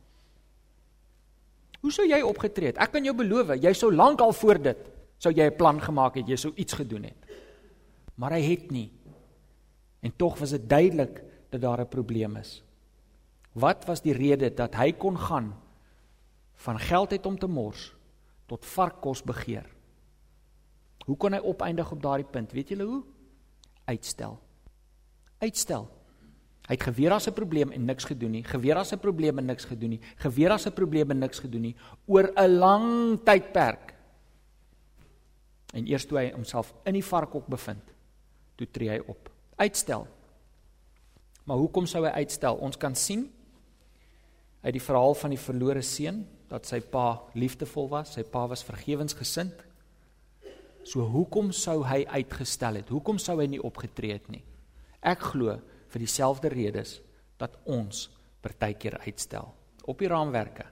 Hoe 1.81 1.91
sou 1.91 2.07
jy 2.07 2.22
opgetree 2.22 2.67
het? 2.67 2.77
Ek 2.77 2.91
kan 2.91 3.03
jou 3.03 3.13
beloof, 3.15 3.51
jy 3.60 3.74
sou 3.74 3.91
lank 3.91 4.22
al 4.22 4.33
voor 4.33 4.62
dit 4.63 4.88
sou 5.19 5.33
jy 5.35 5.45
'n 5.45 5.55
plan 5.55 5.81
gemaak 5.81 6.15
het, 6.15 6.27
jy 6.27 6.35
sou 6.35 6.53
iets 6.55 6.73
gedoen 6.73 7.03
het. 7.03 7.17
Maar 8.15 8.31
hy 8.31 8.41
het 8.41 8.71
nie. 8.71 8.91
En 10.01 10.15
tog 10.15 10.39
was 10.39 10.49
dit 10.49 10.69
duidelik 10.69 11.23
dat 11.49 11.61
daar 11.61 11.81
'n 11.81 11.88
probleem 11.88 12.35
is. 12.35 12.63
Wat 13.53 13.85
was 13.85 14.01
die 14.01 14.13
rede 14.13 14.53
dat 14.53 14.75
hy 14.75 14.91
kon 14.91 15.17
gaan 15.17 15.55
van 16.53 16.79
geld 16.79 17.11
het 17.11 17.25
om 17.25 17.39
te 17.39 17.47
mors 17.47 17.95
tot 18.45 18.65
varkkos 18.65 19.23
begeer? 19.23 19.65
Hoe 21.05 21.17
kon 21.17 21.33
hy 21.33 21.39
opeindig 21.39 21.91
op 21.91 22.01
daardie 22.01 22.27
punt? 22.27 22.51
Weet 22.51 22.69
julle 22.69 22.83
hoe? 22.83 23.03
Uitstel. 23.85 24.39
Uitstel. 25.38 25.88
Hy 26.67 26.75
het 26.77 26.83
geweer 26.83 27.11
as 27.11 27.27
'n 27.27 27.33
probleem 27.33 27.71
en 27.71 27.85
niks 27.85 28.05
gedoen 28.05 28.31
nie. 28.31 28.43
Geweer 28.43 28.75
as 28.75 28.93
'n 28.93 28.99
probleem 28.99 29.38
en 29.38 29.45
niks 29.45 29.65
gedoen 29.65 29.89
nie. 29.89 30.01
Geweer 30.17 30.51
as 30.51 30.67
'n 30.67 30.73
probleem 30.73 31.11
en 31.11 31.19
niks 31.19 31.39
gedoen 31.39 31.61
nie 31.61 31.75
oor 32.05 32.31
'n 32.35 32.57
lang 32.57 33.19
tydperk. 33.23 33.99
En 35.73 35.88
eers 35.88 36.07
toe 36.09 36.17
hy 36.17 36.29
homself 36.33 36.71
in 36.89 36.97
die 36.97 37.05
varkhok 37.05 37.47
bevind, 37.51 37.93
toe 38.57 38.67
tree 38.73 38.89
hy 38.89 38.99
op. 39.11 39.29
Uitstel. 39.59 40.07
Maar 41.45 41.61
hoekom 41.61 41.88
sou 41.89 42.03
hy 42.05 42.11
uitstel? 42.23 42.57
Ons 42.61 42.77
kan 42.77 42.95
sien 42.97 43.27
uit 44.61 44.75
die 44.75 44.83
verhaal 44.83 45.15
van 45.15 45.33
die 45.33 45.41
verlore 45.41 45.81
seun 45.85 46.23
dat 46.49 46.67
sy 46.67 46.81
pa 46.81 47.21
liefdevol 47.38 47.89
was, 47.91 48.15
sy 48.17 48.25
pa 48.27 48.47
was 48.49 48.65
vergewensgesind. 48.65 49.53
So 50.83 51.05
hoekom 51.05 51.51
sou 51.53 51.83
hy 51.85 52.01
uitgestel 52.09 52.79
het? 52.81 52.89
Hoekom 52.89 53.19
sou 53.21 53.38
hy 53.39 53.47
nie 53.51 53.61
opgetree 53.61 54.15
het 54.17 54.29
nie? 54.31 54.41
Ek 55.05 55.21
glo 55.31 55.59
vir 55.89 56.03
dieselfde 56.03 56.49
redes 56.51 56.97
dat 57.39 57.55
ons 57.69 58.07
partykeer 58.43 58.99
uitstel 59.05 59.51
op 59.89 60.01
die 60.01 60.09
raamwerke. 60.09 60.65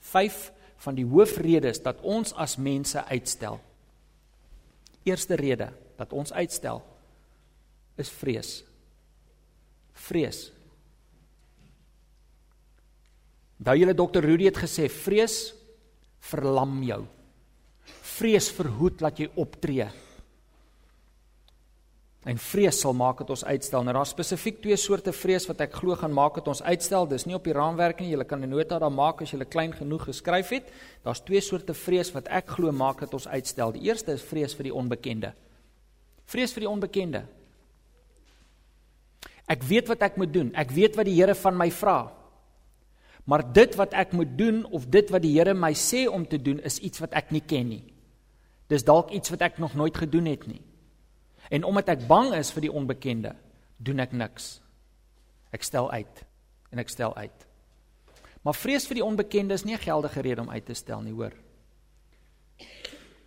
5 0.00 0.40
van 0.80 0.96
die 0.96 1.06
hoofredes 1.06 1.82
dat 1.84 2.00
ons 2.06 2.32
as 2.40 2.56
mense 2.56 3.04
uitstel. 3.08 3.60
Eerste 5.04 5.34
rede 5.34 5.70
dat 5.96 6.12
ons 6.12 6.32
uitstel 6.32 6.82
is 8.00 8.10
vrees. 8.20 8.50
Vrees. 9.92 10.48
Onthou 13.60 13.76
julle 13.76 13.96
dokter 13.96 14.24
Rudy 14.24 14.46
het 14.48 14.60
gesê 14.60 14.88
vrees 14.88 15.50
verlam 16.30 16.78
jou. 16.84 17.02
Vrees 18.16 18.48
verhoed 18.56 19.00
dat 19.00 19.20
jy 19.20 19.28
optree. 19.40 19.88
En 22.28 22.36
vrees 22.36 22.76
sal 22.82 22.92
maak 22.92 23.22
dat 23.22 23.30
ons 23.32 23.44
uitstel. 23.44 23.84
Nou 23.84 23.94
daar's 23.96 24.12
spesifiek 24.12 24.58
twee 24.60 24.76
soorte 24.76 25.12
vrees 25.16 25.46
wat 25.48 25.62
ek 25.64 25.78
glo 25.80 25.96
gaan 25.96 26.12
maak 26.12 26.36
dat 26.36 26.50
ons 26.52 26.60
uitstel. 26.62 27.08
Dis 27.08 27.24
nie 27.24 27.36
op 27.38 27.46
die 27.48 27.56
raamwerk 27.56 28.02
nie. 28.02 28.10
Jy 28.12 28.24
kan 28.24 28.44
'n 28.44 28.48
nota 28.48 28.78
daar 28.78 28.92
maak 28.92 29.22
as 29.22 29.30
jy 29.30 29.44
klein 29.44 29.72
genoeg 29.72 30.04
geskryf 30.04 30.48
het. 30.48 30.72
Daar's 31.02 31.24
twee 31.24 31.40
soorte 31.40 31.74
vrees 31.74 32.12
wat 32.12 32.28
ek 32.28 32.48
glo 32.48 32.72
maak 32.72 33.00
dat 33.00 33.14
ons 33.14 33.28
uitstel. 33.28 33.72
Die 33.72 33.88
eerste 33.88 34.12
is 34.12 34.22
vrees 34.22 34.54
vir 34.54 34.64
die 34.64 34.74
onbekende. 34.74 35.32
Vrees 36.26 36.52
vir 36.52 36.60
die 36.60 36.68
onbekende. 36.68 37.24
Ek 39.46 39.62
weet 39.62 39.88
wat 39.88 40.02
ek 40.02 40.16
moet 40.16 40.32
doen. 40.32 40.54
Ek 40.54 40.70
weet 40.70 40.96
wat 40.96 41.06
die 41.06 41.14
Here 41.14 41.34
van 41.34 41.56
my 41.56 41.70
vra. 41.70 42.12
Maar 43.24 43.52
dit 43.52 43.74
wat 43.74 43.92
ek 43.92 44.12
moet 44.12 44.38
doen 44.38 44.64
of 44.64 44.86
dit 44.86 45.10
wat 45.10 45.22
die 45.22 45.38
Here 45.38 45.54
my 45.54 45.72
sê 45.72 46.06
om 46.08 46.26
te 46.26 46.38
doen 46.38 46.60
is 46.60 46.78
iets 46.78 47.00
wat 47.00 47.12
ek 47.12 47.30
nie 47.30 47.42
ken 47.46 47.68
nie. 47.68 47.84
Dis 48.68 48.84
dalk 48.84 49.10
iets 49.10 49.30
wat 49.30 49.40
ek 49.40 49.58
nog 49.58 49.74
nooit 49.74 49.96
gedoen 49.96 50.26
het 50.26 50.46
nie. 50.46 50.60
En 51.50 51.66
omdat 51.66 51.88
ek 51.88 52.06
bang 52.06 52.34
is 52.38 52.52
vir 52.54 52.68
die 52.68 52.72
onbekende, 52.72 53.34
doen 53.76 53.98
ek 53.98 54.12
niks. 54.14 54.60
Ek 55.50 55.66
stel 55.66 55.90
uit 55.90 56.24
en 56.70 56.78
ek 56.78 56.92
stel 56.92 57.14
uit. 57.18 57.46
Maar 58.46 58.56
vrees 58.56 58.86
vir 58.88 59.00
die 59.00 59.04
onbekende 59.04 59.54
is 59.54 59.64
nie 59.64 59.74
'n 59.74 59.82
geldige 59.82 60.20
rede 60.20 60.40
om 60.40 60.50
uit 60.50 60.64
te 60.64 60.74
stel 60.74 61.02
nie, 61.02 61.12
hoor. 61.12 61.32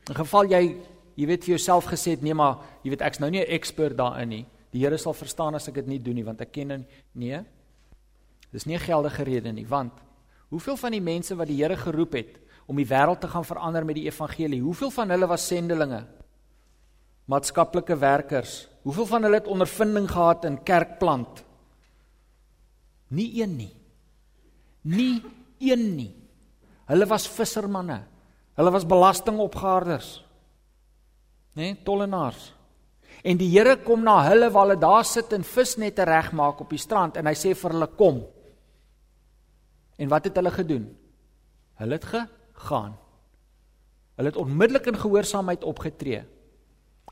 In 0.09 0.15
geval 0.15 0.45
jy, 0.45 0.77
jy 1.15 1.25
weet 1.25 1.43
vir 1.43 1.55
jouself 1.55 1.85
gesê 1.85 2.11
het, 2.11 2.21
nee 2.21 2.33
maar, 2.33 2.57
jy 2.83 2.89
weet 2.89 3.01
ek's 3.01 3.19
nou 3.19 3.29
nie 3.29 3.41
'n 3.41 3.51
ekspert 3.51 3.97
daarin 3.97 4.29
nie. 4.29 4.45
Die 4.71 4.81
Here 4.81 4.97
sal 4.97 5.13
verstaan 5.13 5.55
as 5.55 5.67
ek 5.67 5.75
dit 5.75 5.87
nie 5.87 5.99
doen 5.99 6.15
nie, 6.15 6.25
want 6.25 6.41
ek 6.41 6.51
ken 6.51 6.71
hom 6.71 6.85
nee. 7.13 7.43
Dis 8.51 8.65
nie 8.65 8.75
'n 8.75 8.79
geldige 8.79 9.23
rede 9.23 9.51
nie, 9.51 9.67
want 9.67 9.93
hoeveel 10.49 10.77
van 10.77 10.91
die 10.91 11.01
mense 11.01 11.35
wat 11.35 11.47
die 11.47 11.61
Here 11.61 11.77
geroep 11.77 12.13
het 12.13 12.39
om 12.67 12.75
die 12.75 12.85
wêreld 12.85 13.19
te 13.19 13.27
gaan 13.27 13.45
verander 13.45 13.85
met 13.85 13.95
die 13.95 14.05
evangelie, 14.05 14.61
hoeveel 14.61 14.91
van 14.91 15.09
hulle 15.09 15.27
was 15.27 15.47
sendelinge? 15.47 16.05
Maatskaplike 17.25 17.95
werkers. 17.97 18.67
Hoeveel 18.83 19.05
van 19.05 19.23
hulle 19.23 19.39
het 19.39 19.47
ondervinding 19.47 20.09
gehad 20.11 20.45
in 20.45 20.57
kerkplant? 20.63 21.43
Nie 23.13 23.29
een 23.41 23.55
nie. 23.55 23.71
Nie 24.81 25.21
een 25.59 25.95
nie. 25.95 26.11
Hulle 26.89 27.07
was 27.07 27.27
vissermanne. 27.29 28.01
Hulle 28.57 28.71
was 28.71 28.85
belastingopgaarders. 28.85 30.17
Né, 31.53 31.61
nee, 31.61 31.77
tollenaars. 31.85 32.51
En 33.23 33.37
die 33.37 33.49
Here 33.53 33.77
kom 33.85 34.03
na 34.03 34.17
hulle 34.27 34.49
waar 34.51 34.67
hulle 34.67 34.79
daar 34.81 35.05
sit 35.05 35.31
en 35.33 35.45
visnette 35.45 36.03
regmaak 36.03 36.59
op 36.65 36.73
die 36.73 36.81
strand 36.81 37.17
en 37.17 37.29
hy 37.29 37.35
sê 37.37 37.53
vir 37.55 37.75
hulle 37.75 37.87
kom. 37.97 38.23
En 40.01 40.09
wat 40.11 40.27
het 40.27 40.39
hulle 40.41 40.51
gedoen? 40.51 40.87
Hulle 41.79 41.99
het 41.99 42.07
gegaan. 42.09 42.97
Hulle 44.17 44.29
het 44.33 44.39
onmiddellik 44.41 44.89
in 44.91 44.99
gehoorsaamheid 44.99 45.63
opgetree. 45.63 46.23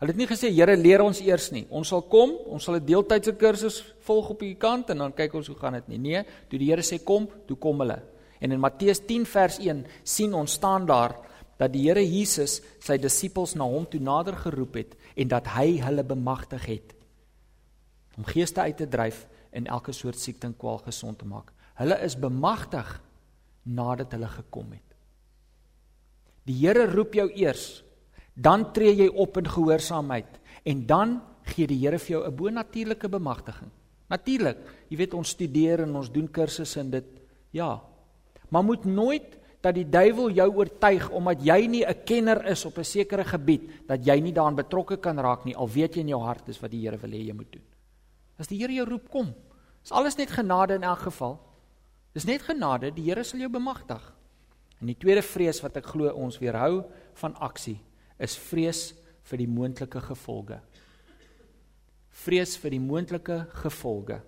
Hulle 0.01 0.15
het 0.15 0.17
nie 0.17 0.25
gesê 0.25 0.50
Here 0.50 0.74
leer 0.74 1.03
ons 1.05 1.20
eers 1.22 1.51
nie. 1.53 1.67
Ons 1.70 1.91
sal 1.93 2.01
kom, 2.10 2.34
ons 2.50 2.63
sal 2.63 2.75
'n 2.75 2.86
deeltydse 2.86 3.38
kursus 3.38 3.84
volg 4.01 4.31
op 4.31 4.39
die 4.39 4.55
kant 4.55 4.89
en 4.89 4.98
dan 4.98 5.13
kyk 5.13 5.36
ons 5.36 5.48
hoe 5.48 5.55
gaan 5.55 5.74
dit 5.74 5.88
nie. 5.89 5.98
Nee, 5.98 6.24
toe 6.50 6.58
die 6.58 6.70
Here 6.72 6.81
sê 6.81 7.03
kom, 7.03 7.29
toe 7.46 7.55
kom 7.55 7.79
hulle. 7.79 8.01
En 8.41 8.51
in 8.51 8.60
Matteus 8.60 9.00
10 9.05 9.25
vers 9.25 9.60
1 9.60 9.86
sien 10.03 10.34
ons 10.34 10.51
staan 10.51 10.88
daar 10.88 11.15
dat 11.60 11.72
die 11.72 11.84
Here 11.88 12.01
Jesus 12.01 12.62
sy 12.79 12.98
disippels 12.98 13.53
na 13.55 13.63
hom 13.63 13.86
toe 13.86 14.00
nader 14.00 14.34
geroep 14.34 14.74
het 14.75 14.96
en 15.15 15.27
dat 15.27 15.46
hy 15.48 15.77
hulle 15.77 16.03
bemagtig 16.03 16.65
het 16.65 16.96
om 18.17 18.25
geeste 18.25 18.62
uit 18.62 18.77
te 18.77 18.88
dryf 18.88 19.27
en 19.51 19.67
elke 19.67 19.93
soort 19.93 20.17
siekte 20.17 20.48
en 20.48 20.58
kwaal 20.58 20.79
gesond 20.79 21.20
te 21.20 21.25
maak. 21.25 21.53
Hulle 21.75 22.00
is 22.01 22.17
bemagtig 22.17 23.01
nadat 23.63 24.12
hulle 24.12 24.27
gekom 24.27 24.72
het. 24.72 24.98
Die 26.50 26.58
Here 26.65 26.88
roep 26.89 27.13
jou 27.13 27.29
eers 27.29 27.84
dan 28.34 28.72
tree 28.74 28.96
jy 28.96 29.08
op 29.08 29.38
in 29.38 29.50
gehoorsaamheid 29.50 30.40
en 30.64 30.86
dan 30.88 31.20
gee 31.52 31.68
die 31.68 31.80
Here 31.82 32.00
vir 32.00 32.18
jou 32.18 32.26
'n 32.28 32.36
bonatuurlike 32.36 33.10
bemagtiging. 33.10 33.70
Natuurlik, 34.10 34.58
jy 34.90 34.98
weet 34.98 35.14
ons 35.14 35.30
studeer 35.30 35.82
en 35.82 35.96
ons 35.96 36.12
doen 36.12 36.28
kursusse 36.28 36.80
en 36.80 36.92
dit 36.92 37.06
ja. 37.52 37.82
Maar 38.50 38.64
moet 38.64 38.86
nooit 38.86 39.38
dat 39.62 39.76
die 39.76 39.90
duiwel 39.90 40.32
jou 40.32 40.50
oortuig 40.56 41.10
omdat 41.10 41.44
jy 41.46 41.68
nie 41.68 41.86
'n 41.86 42.04
kenner 42.06 42.46
is 42.46 42.66
op 42.66 42.78
'n 42.78 42.84
sekere 42.84 43.24
gebied 43.24 43.88
dat 43.88 44.06
jy 44.06 44.20
nie 44.20 44.34
daaraan 44.34 44.56
betrokke 44.56 44.98
kan 44.98 45.20
raak 45.20 45.46
nie 45.46 45.56
al 45.56 45.70
weet 45.70 45.96
jy 45.96 46.02
in 46.02 46.08
jou 46.08 46.22
hart 46.22 46.50
is 46.50 46.60
wat 46.60 46.72
die 46.72 46.82
Here 46.82 46.98
wil 46.98 47.12
hê 47.12 47.26
jy 47.28 47.34
moet 47.34 47.52
doen. 47.52 47.64
As 48.38 48.48
die 48.48 48.58
Here 48.58 48.74
jou 48.74 48.86
roep 48.86 49.10
kom, 49.10 49.34
is 49.84 49.92
alles 49.92 50.18
net 50.18 50.30
genade 50.30 50.74
in 50.74 50.84
elk 50.84 51.00
geval. 51.00 51.40
Dis 52.14 52.26
net 52.26 52.42
genade, 52.42 52.92
die 52.92 53.04
Here 53.04 53.24
sal 53.24 53.40
jou 53.40 53.50
bemagtig. 53.50 54.14
En 54.82 54.88
die 54.88 54.98
tweede 54.98 55.22
vrees 55.22 55.62
wat 55.62 55.78
ek 55.78 55.86
glo 55.86 56.10
ons 56.10 56.40
weerhou 56.40 56.84
van 57.14 57.36
aksie 57.36 57.80
is 58.22 58.38
vrees 58.38 58.92
vir 59.30 59.42
die 59.42 59.50
moontlike 59.50 60.01
gevolge. 60.06 60.60
Vrees 62.22 62.58
vir 62.62 62.75
die 62.75 62.84
moontlike 62.84 63.38
gevolge. 63.63 64.20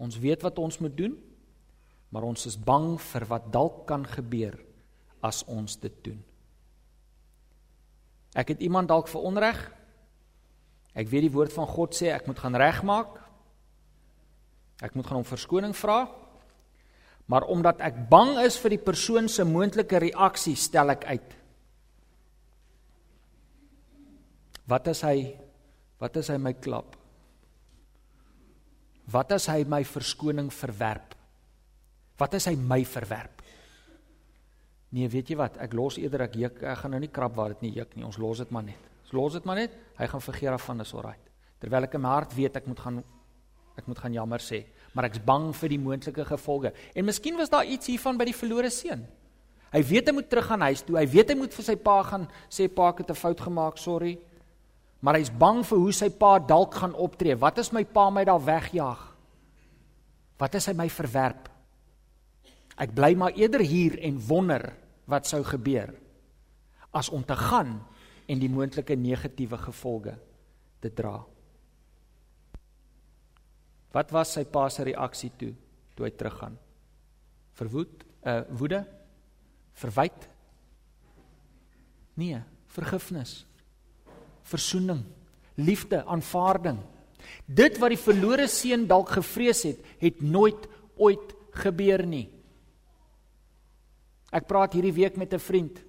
Ons 0.00 0.18
weet 0.20 0.42
wat 0.44 0.58
ons 0.60 0.80
moet 0.80 0.96
doen, 0.96 1.14
maar 2.10 2.26
ons 2.26 2.46
is 2.48 2.56
bang 2.56 2.94
vir 3.12 3.26
wat 3.30 3.50
dalk 3.54 3.84
kan 3.88 4.04
gebeur 4.08 4.56
as 5.24 5.44
ons 5.48 5.76
dit 5.80 5.96
doen. 6.08 6.20
Ek 8.34 8.54
het 8.54 8.62
iemand 8.62 8.90
dalk 8.90 9.10
veronreg. 9.10 9.58
Ek 10.94 11.08
weet 11.10 11.28
die 11.28 11.34
woord 11.34 11.52
van 11.54 11.68
God 11.70 11.94
sê 11.94 12.10
ek 12.14 12.26
moet 12.30 12.40
gaan 12.40 12.56
regmaak. 12.58 13.18
Ek 14.80 14.96
moet 14.96 15.06
gaan 15.06 15.20
om 15.20 15.28
verskoning 15.28 15.74
vra. 15.76 16.04
Maar 17.30 17.46
omdat 17.52 17.82
ek 17.84 18.08
bang 18.10 18.38
is 18.42 18.56
vir 18.58 18.74
die 18.74 18.82
persoon 18.82 19.28
se 19.30 19.44
moontlike 19.46 20.00
reaksie, 20.02 20.56
stel 20.58 20.96
ek 20.96 21.06
uit. 21.06 21.36
Wat 24.70 24.90
as 24.92 25.02
hy 25.02 25.16
wat 26.00 26.16
as 26.16 26.30
hy 26.32 26.38
my 26.40 26.54
klap? 26.56 26.94
Wat 29.10 29.32
as 29.34 29.48
hy 29.50 29.64
my 29.68 29.82
verskoning 29.84 30.48
verwerp? 30.54 31.16
Wat 32.20 32.36
as 32.38 32.46
hy 32.48 32.54
my 32.56 32.78
verwerp? 32.86 33.42
Nee, 34.94 35.10
weet 35.10 35.32
jy 35.32 35.36
wat? 35.38 35.58
Ek 35.62 35.74
los 35.76 35.98
eerder 36.00 36.24
ek 36.26 36.38
juk, 36.38 36.62
ek 36.66 36.80
gaan 36.82 36.94
nou 36.94 37.00
nie 37.02 37.10
krap 37.12 37.34
waar 37.36 37.54
dit 37.54 37.66
nie 37.66 37.72
juk 37.76 37.92
nie. 37.96 38.06
Ons 38.06 38.18
los 38.22 38.42
dit 38.42 38.54
maar 38.54 38.64
net. 38.66 38.88
Ons 39.04 39.12
los 39.18 39.36
dit 39.38 39.46
maar 39.46 39.60
net. 39.60 39.74
Hy 39.98 40.08
gaan 40.10 40.24
vergeer 40.24 40.56
af 40.56 40.64
van 40.66 40.82
is 40.82 40.94
alright. 40.94 41.28
Terwyl 41.60 41.86
ek 41.86 41.98
in 41.98 42.04
my 42.06 42.14
hart 42.14 42.34
weet 42.36 42.58
ek 42.62 42.70
moet 42.70 42.84
gaan 42.86 43.02
ek 43.78 43.86
moet 43.88 44.00
gaan 44.02 44.12
jammer 44.12 44.42
sê, 44.44 44.58
maar 44.92 45.06
ek's 45.06 45.22
bang 45.24 45.46
vir 45.56 45.72
die 45.72 45.78
moontlike 45.80 46.24
gevolge. 46.28 46.72
En 46.92 47.06
miskien 47.06 47.38
was 47.38 47.48
daar 47.48 47.64
iets 47.64 47.88
hiervan 47.88 48.18
by 48.18 48.26
die 48.28 48.34
verlore 48.36 48.68
seun. 48.74 49.06
Hy 49.70 49.80
weet 49.88 50.10
hy 50.10 50.14
moet 50.18 50.28
terug 50.28 50.50
gaan 50.50 50.66
huis 50.66 50.82
toe. 50.84 50.98
Hy 50.98 51.06
weet 51.08 51.30
hy 51.32 51.36
moet 51.38 51.54
vir 51.54 51.64
sy 51.64 51.76
pa 51.80 51.94
gaan 52.04 52.26
sê 52.52 52.66
pa 52.68 52.90
het 52.90 53.08
'n 53.08 53.16
fout 53.16 53.40
gemaak, 53.40 53.78
sorry 53.78 54.18
maar 55.00 55.16
hy's 55.16 55.32
bang 55.32 55.62
vir 55.64 55.80
hoe 55.80 55.92
sy 55.96 56.10
pa 56.12 56.34
dalk 56.38 56.76
gaan 56.76 56.94
optree. 56.94 57.36
Wat 57.38 57.60
as 57.62 57.72
my 57.72 57.84
pa 57.88 58.08
my 58.12 58.24
daar 58.28 58.42
wegjaag? 58.44 59.06
Wat 60.40 60.56
as 60.56 60.68
hy 60.68 60.74
my 60.76 60.88
verwerp? 60.92 61.48
Ek 62.80 62.92
bly 62.96 63.14
maar 63.16 63.36
eerder 63.36 63.64
hier 63.64 63.98
en 64.04 64.20
wonder 64.28 64.70
wat 65.10 65.28
sou 65.28 65.42
gebeur 65.44 65.92
as 66.96 67.10
om 67.12 67.22
te 67.24 67.36
gaan 67.36 67.76
en 68.30 68.40
die 68.40 68.50
moontlike 68.50 68.96
negatiewe 68.98 69.58
gevolge 69.60 70.14
te 70.80 70.90
dra. 70.96 71.18
Wat 73.90 74.14
was 74.14 74.32
sy 74.36 74.44
pa 74.46 74.68
se 74.70 74.86
reaksie 74.86 75.32
toe 75.38 75.52
toe 75.96 76.06
hy 76.06 76.12
teruggaan? 76.14 76.56
Verwoed, 77.58 78.04
uh 78.24 78.40
woede, 78.56 78.84
verwyd? 79.80 80.28
Nee, 82.20 82.40
vergifnis 82.70 83.40
versoening, 84.42 85.04
liefde, 85.56 86.04
aanvaarding. 86.06 86.78
Dit 87.46 87.78
wat 87.78 87.94
die 87.94 88.00
verlore 88.00 88.46
seun 88.48 88.86
dalk 88.88 89.12
gevrees 89.18 89.62
het, 89.68 89.80
het 90.00 90.22
nooit 90.22 90.66
ooit 90.96 91.34
gebeur 91.62 92.04
nie. 92.06 92.28
Ek 94.30 94.46
praat 94.46 94.76
hierdie 94.76 94.94
week 94.94 95.16
met 95.16 95.34
'n 95.34 95.38
vriend. 95.38 95.80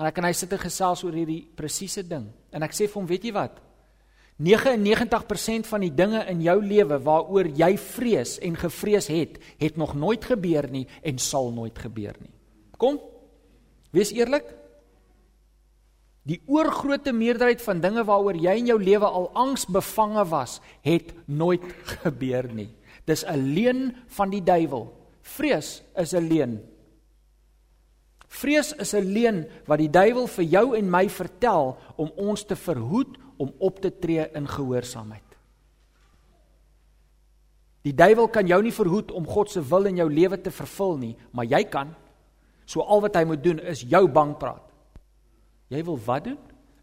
En 0.00 0.06
ek 0.06 0.18
en 0.18 0.24
hy 0.24 0.32
sit 0.32 0.52
en 0.52 0.58
gesels 0.58 1.04
oor 1.04 1.12
hierdie 1.12 1.48
presiese 1.54 2.02
ding. 2.02 2.32
En 2.52 2.62
ek 2.62 2.72
sê 2.72 2.88
vir 2.88 2.94
hom, 2.94 3.06
weet 3.06 3.24
jy 3.24 3.32
wat? 3.32 3.60
99% 4.40 5.66
van 5.68 5.80
die 5.80 5.92
dinge 5.92 6.24
in 6.26 6.40
jou 6.40 6.56
lewe 6.64 6.98
waaroor 6.98 7.46
jy 7.46 7.76
vrees 7.76 8.38
en 8.38 8.56
gevrees 8.56 9.06
het, 9.06 9.38
het 9.58 9.76
nog 9.76 9.94
nooit 9.94 10.24
gebeur 10.24 10.70
nie 10.70 10.86
en 11.02 11.18
sal 11.18 11.52
nooit 11.52 11.78
gebeur 11.78 12.16
nie. 12.20 12.32
Kom. 12.78 12.98
Wees 13.92 14.12
eerlik. 14.12 14.59
Die 16.28 16.40
oorgrootste 16.46 17.12
meerderheid 17.16 17.62
van 17.64 17.80
dinge 17.80 18.04
waaroor 18.04 18.36
jy 18.36 18.58
in 18.60 18.68
jou 18.68 18.78
lewe 18.82 19.08
al 19.08 19.30
angsbevange 19.38 20.26
was, 20.28 20.58
het 20.84 21.14
nooit 21.24 21.64
gebeur 22.02 22.50
nie. 22.52 22.70
Dis 23.06 23.24
'n 23.24 23.54
leuen 23.54 23.96
van 24.06 24.30
die 24.30 24.42
duiwel. 24.42 24.92
Vrees 25.22 25.82
is 25.96 26.12
'n 26.12 26.28
leuen. 26.28 26.60
Vrees 28.28 28.72
is 28.72 28.94
'n 28.94 29.12
leuen 29.12 29.46
wat 29.66 29.78
die 29.78 29.90
duiwel 29.90 30.26
vir 30.26 30.44
jou 30.44 30.76
en 30.76 30.90
my 30.90 31.08
vertel 31.08 31.76
om 31.96 32.12
ons 32.16 32.44
te 32.44 32.56
verhoed 32.56 33.16
om 33.36 33.52
op 33.58 33.80
te 33.80 33.90
tree 33.98 34.28
in 34.34 34.46
gehoorsaamheid. 34.46 35.30
Die 37.82 37.94
duiwel 37.94 38.28
kan 38.28 38.46
jou 38.46 38.62
nie 38.62 38.72
verhoed 38.72 39.10
om 39.10 39.26
God 39.26 39.50
se 39.50 39.62
wil 39.62 39.84
in 39.84 39.96
jou 39.96 40.12
lewe 40.12 40.40
te 40.40 40.50
vervul 40.50 40.96
nie, 40.96 41.16
maar 41.32 41.44
jy 41.44 41.64
kan. 41.64 41.94
So 42.64 42.80
al 42.80 43.00
wat 43.00 43.16
hy 43.16 43.24
moet 43.24 43.42
doen 43.42 43.58
is 43.58 43.80
jou 43.80 44.08
bang 44.08 44.36
praat. 44.38 44.69
Jy 45.70 45.82
wil 45.86 45.98
wat 46.04 46.26
doen? 46.26 46.38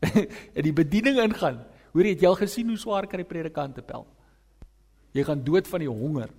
en 0.57 0.63
die 0.63 0.75
bediening 0.75 1.19
ingaan. 1.19 1.59
Hoor 1.91 2.07
jy 2.07 2.13
het 2.15 2.23
jy 2.23 2.29
al 2.29 2.39
gesien 2.39 2.69
hoe 2.71 2.79
swaar 2.79 3.07
kry 3.09 3.25
predikante 3.27 3.83
pel? 3.83 4.05
Jy 5.15 5.25
gaan 5.27 5.43
dood 5.43 5.67
van 5.67 5.83
die 5.83 5.91
honger. 5.91 6.31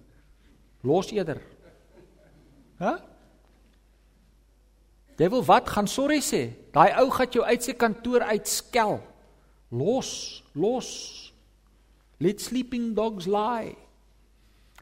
Los 0.87 1.11
eerder. 1.12 1.40
Hæ? 2.78 2.95
Jy 5.19 5.28
wil 5.35 5.43
wat 5.45 5.69
gaan 5.75 5.88
sorry 5.90 6.21
sê? 6.23 6.45
Daai 6.73 6.95
ou 7.02 7.09
gaan 7.11 7.33
jou 7.35 7.43
uit 7.43 7.64
sy 7.64 7.75
kantoor 7.75 8.23
uitskel. 8.31 9.00
Los, 9.75 10.11
los. 10.55 10.90
Let 12.23 12.40
sleeping 12.40 12.93
dogs 12.97 13.26
lie. 13.26 13.75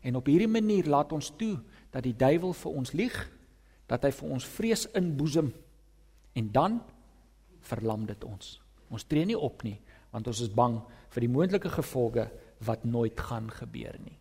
En 0.04 0.20
op 0.20 0.28
hierdie 0.28 0.50
manier 0.50 0.86
laat 0.92 1.14
ons 1.16 1.32
toe 1.40 1.56
dat 1.90 2.04
die 2.04 2.14
duiwel 2.14 2.52
vir 2.52 2.76
ons 2.78 2.92
lieg, 2.92 3.16
dat 3.88 4.04
hy 4.04 4.12
vir 4.12 4.34
ons 4.36 4.44
vrees 4.56 4.84
inboesem 4.98 5.48
en 6.36 6.52
dan 6.52 6.78
verlam 7.66 8.06
dit 8.06 8.24
ons. 8.24 8.56
Ons 8.90 9.04
tree 9.04 9.26
nie 9.26 9.38
op 9.38 9.64
nie 9.66 9.78
want 10.14 10.28
ons 10.30 10.40
is 10.40 10.48
bang 10.48 10.78
vir 11.12 11.26
die 11.26 11.32
moontlike 11.32 11.68
gevolge 11.68 12.30
wat 12.64 12.86
nooit 12.88 13.18
gaan 13.20 13.50
gebeur 13.52 13.98
nie. 14.00 14.16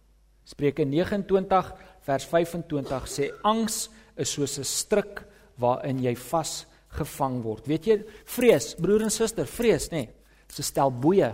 Spreuke 0.46 0.84
29 0.86 1.70
vers 2.06 2.26
25 2.30 3.08
sê 3.10 3.30
angs 3.48 3.86
is 4.16 4.34
soos 4.34 4.60
'n 4.60 4.64
stryk 4.64 5.24
waarin 5.58 6.00
jy 6.00 6.16
vasgevang 6.16 7.42
word. 7.44 7.68
Weet 7.68 7.88
jy, 7.88 8.04
vrees, 8.26 8.76
broer 8.76 9.04
en 9.04 9.10
suster, 9.10 9.46
vrees 9.46 9.90
nê, 9.92 10.10
is 10.50 10.60
'n 10.60 10.64
stel 10.64 10.92
boeye 10.92 11.34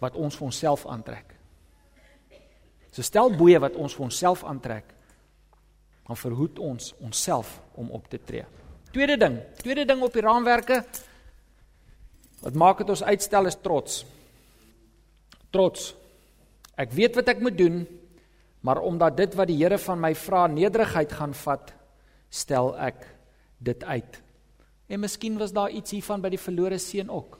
wat 0.00 0.16
ons 0.16 0.36
vir 0.36 0.44
onsself 0.46 0.86
aantrek. 0.86 1.34
So 2.90 3.02
stel 3.02 3.30
boeye 3.30 3.60
wat 3.60 3.76
ons 3.76 3.94
vir 3.94 4.04
onsself 4.04 4.44
aantrek. 4.44 4.94
Dan 6.06 6.16
verhoed 6.16 6.58
ons 6.58 6.94
onsself 7.00 7.60
om 7.74 7.90
op 7.90 8.08
te 8.08 8.18
tree. 8.18 8.44
Tweede 8.92 9.18
ding, 9.20 9.36
tweede 9.60 9.84
ding 9.84 10.02
op 10.02 10.14
die 10.16 10.24
raamwerke 10.24 10.80
wat 12.38 12.54
maak 12.56 12.78
dit 12.80 12.90
ons 12.94 13.02
uitstel 13.02 13.50
is 13.50 13.58
trots. 13.60 14.04
Trots. 15.52 15.90
Ek 16.78 16.92
weet 16.94 17.18
wat 17.18 17.28
ek 17.34 17.42
moet 17.42 17.56
doen, 17.58 17.82
maar 18.62 18.80
omdat 18.86 19.16
dit 19.18 19.34
wat 19.36 19.50
die 19.50 19.58
Here 19.58 19.78
van 19.82 20.00
my 20.00 20.12
vra 20.16 20.46
nederigheid 20.46 21.12
gaan 21.12 21.34
vat, 21.34 21.72
stel 22.30 22.72
ek 22.78 23.04
dit 23.58 23.84
uit. 23.84 24.20
En 24.88 25.02
miskien 25.02 25.36
was 25.40 25.52
daar 25.52 25.74
iets 25.74 25.92
hiervan 25.96 26.22
by 26.22 26.30
die 26.32 26.40
verlore 26.40 26.78
seun 26.80 27.10
ook. 27.12 27.36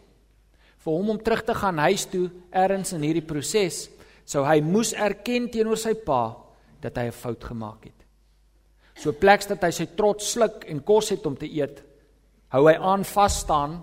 Vir 0.85 0.99
hom 0.99 1.15
om 1.15 1.23
terug 1.23 1.45
te 1.47 1.57
gaan 1.57 1.79
huis 1.89 2.05
toe 2.11 2.27
ergens 2.53 2.93
in 2.97 3.07
hierdie 3.07 3.25
proses, 3.25 3.87
sou 4.29 4.45
hy 4.45 4.59
moes 4.61 4.93
erken 4.93 5.49
teenoor 5.53 5.81
sy 5.81 5.95
pa 5.95 6.37
dat 6.83 6.99
hy 6.99 7.09
'n 7.09 7.17
fout 7.23 7.45
gemaak 7.45 7.85
het. 7.85 7.98
So 8.99 9.15
pleks 9.15 9.47
dat 9.47 9.63
hy 9.63 9.71
sy 9.75 9.87
trots 9.95 10.33
sluk 10.35 10.65
en 10.67 10.83
kos 10.83 11.13
het 11.15 11.27
om 11.27 11.37
te 11.39 11.47
eet, 11.47 11.83
hou 12.51 12.65
hy 12.67 12.75
aan 12.75 13.05
vas 13.07 13.37
staan 13.45 13.79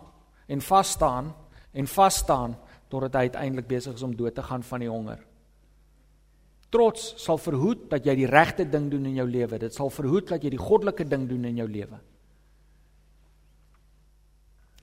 en 0.51 0.61
vas 0.61 0.91
staan 0.97 1.31
en 1.73 1.87
vas 1.87 2.17
staan 2.23 2.55
totdat 2.91 3.15
hy 3.15 3.29
uiteindelik 3.29 3.69
besig 3.69 3.95
is 3.95 4.03
om 4.03 4.15
dood 4.15 4.35
te 4.35 4.43
gaan 4.43 4.63
van 4.63 4.83
die 4.83 4.91
honger. 4.91 5.21
Trots 6.73 7.13
sal 7.21 7.39
verhoed 7.39 7.85
dat 7.91 8.05
jy 8.05 8.17
die 8.19 8.27
regte 8.27 8.65
ding 8.67 8.89
doen 8.91 9.05
in 9.07 9.15
jou 9.21 9.27
lewe. 9.29 9.59
Dit 9.61 9.75
sal 9.75 9.91
verhoed 9.93 10.33
dat 10.33 10.43
jy 10.43 10.51
die 10.51 10.61
goddelike 10.61 11.05
ding 11.07 11.27
doen 11.29 11.47
in 11.47 11.61
jou 11.61 11.67
lewe. 11.71 11.99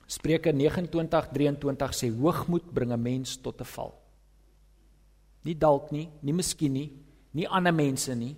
Spreuke 0.09 0.53
29:23 0.53 1.93
sê 1.97 2.09
hoogmoed 2.09 2.73
bring 2.73 2.91
'n 2.91 3.01
mens 3.01 3.37
tot 3.37 3.61
'n 3.61 3.65
val. 3.65 3.93
Nie 5.43 5.55
dalk 5.55 5.91
nie, 5.91 6.09
nie 6.21 6.33
miskien 6.33 6.73
nie, 6.73 6.91
nie 7.33 7.47
ander 7.47 7.73
mense 7.73 8.15
nie. 8.15 8.35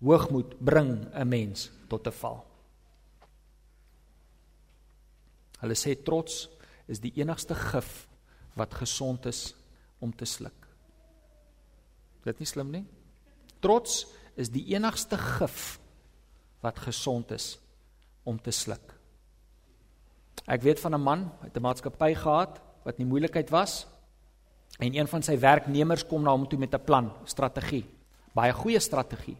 Hoogmoed 0.00 0.58
bring 0.58 1.08
'n 1.12 1.28
mens 1.28 1.70
tot 1.88 2.06
'n 2.06 2.12
val. 2.12 2.46
Hulle 5.60 5.74
sê 5.74 5.94
trots 6.02 6.48
is 6.88 7.00
die 7.00 7.12
enigste 7.20 7.54
gif 7.54 8.08
wat 8.56 8.74
gesond 8.74 9.26
is 9.26 9.54
om 9.98 10.12
te 10.16 10.24
sluk. 10.24 10.68
Dit 12.24 12.38
nie 12.38 12.48
slim 12.48 12.70
nie. 12.70 12.84
Trots 13.60 14.06
is 14.36 14.50
die 14.52 14.64
enigste 14.74 15.18
gif 15.18 15.78
wat 16.60 16.78
gesond 16.78 17.30
is 17.30 17.58
om 18.24 18.40
te 18.40 18.50
sluk. 18.50 18.96
Ek 20.46 20.62
weet 20.62 20.80
van 20.80 20.94
'n 20.94 21.00
man 21.00 21.32
met 21.42 21.56
'n 21.56 21.62
maatskappy 21.62 22.14
gehad 22.14 22.60
wat 22.84 22.98
in 22.98 23.08
moeilikheid 23.08 23.50
was 23.50 23.86
en 24.78 24.94
een 24.94 25.08
van 25.08 25.22
sy 25.22 25.38
werknemers 25.38 26.06
kom 26.06 26.22
na 26.22 26.30
hom 26.30 26.48
toe 26.48 26.58
met 26.58 26.74
'n 26.74 26.84
plan, 26.84 27.12
strategie. 27.24 27.84
Baie 28.34 28.52
goeie 28.52 28.80
strategie. 28.80 29.36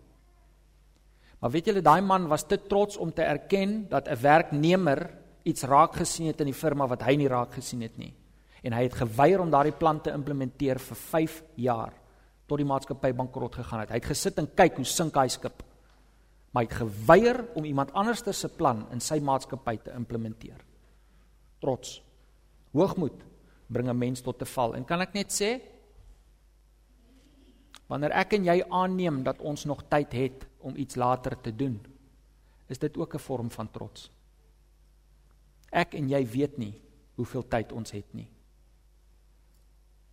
Maar 1.41 1.51
weet 1.51 1.71
julle 1.71 1.83
daai 1.83 2.01
man 2.05 2.29
was 2.29 2.45
te 2.47 2.59
trots 2.69 2.97
om 3.01 3.13
te 3.13 3.23
erken 3.23 3.89
dat 3.89 4.09
'n 4.09 4.21
werknemer 4.21 5.11
iets 5.43 5.63
raak 5.63 5.97
gesien 5.97 6.27
het 6.27 6.41
in 6.41 6.47
die 6.47 6.55
firma 6.55 6.87
wat 6.87 7.03
hy 7.03 7.17
nie 7.17 7.29
raak 7.29 7.55
gesien 7.55 7.81
het 7.81 7.97
nie. 7.97 8.15
En 8.63 8.73
hy 8.73 8.83
het 8.83 8.95
geweier 8.95 9.41
om 9.41 9.51
daardie 9.51 9.77
plan 9.77 10.01
te 10.01 10.13
implementeer 10.13 10.79
vir 10.79 10.97
5 10.97 11.43
jaar 11.55 11.93
tot 12.47 12.59
die 12.59 12.67
maatskappy 12.67 13.13
bankrot 13.13 13.55
gegaan 13.55 13.81
het. 13.81 13.89
Hy 13.89 14.01
het 14.03 14.11
gesit 14.11 14.39
en 14.39 14.51
kyk 14.55 14.77
hoe 14.77 14.85
sink 14.85 15.17
hy 15.17 15.29
skip. 15.29 15.63
Maar 16.51 16.65
hy 16.65 16.69
het 16.69 16.81
geweier 16.83 17.45
om 17.55 17.65
iemand 17.65 17.93
anders 17.93 18.25
se 18.37 18.49
plan 18.49 18.87
in 18.93 19.01
sy 19.01 19.21
maatskappy 19.21 19.77
te 19.85 19.93
implementeer. 19.95 20.59
Trots. 21.61 22.03
Hoogmoed 22.73 23.25
bring 23.69 23.89
'n 23.89 23.99
mens 23.99 24.21
tot 24.21 24.43
'n 24.43 24.47
val. 24.47 24.75
En 24.75 24.85
kan 24.85 25.01
ek 25.01 25.15
net 25.15 25.31
sê 25.31 25.61
wanneer 27.91 28.15
ek 28.15 28.37
en 28.39 28.47
jy 28.47 28.61
aanneem 28.71 29.23
dat 29.27 29.43
ons 29.43 29.67
nog 29.67 29.83
tyd 29.91 30.15
het 30.15 30.47
om 30.63 30.77
iets 30.79 30.99
later 31.01 31.35
te 31.43 31.51
doen, 31.51 31.81
is 32.71 32.79
dit 32.79 32.97
ook 32.97 33.15
'n 33.15 33.19
vorm 33.27 33.51
van 33.51 33.71
trots. 33.71 34.11
Ek 35.71 35.95
en 35.95 36.09
jy 36.09 36.27
weet 36.27 36.59
nie 36.59 36.75
hoeveel 37.15 37.49
tyd 37.49 37.73
ons 37.73 37.91
het 37.91 38.15
nie. 38.15 38.29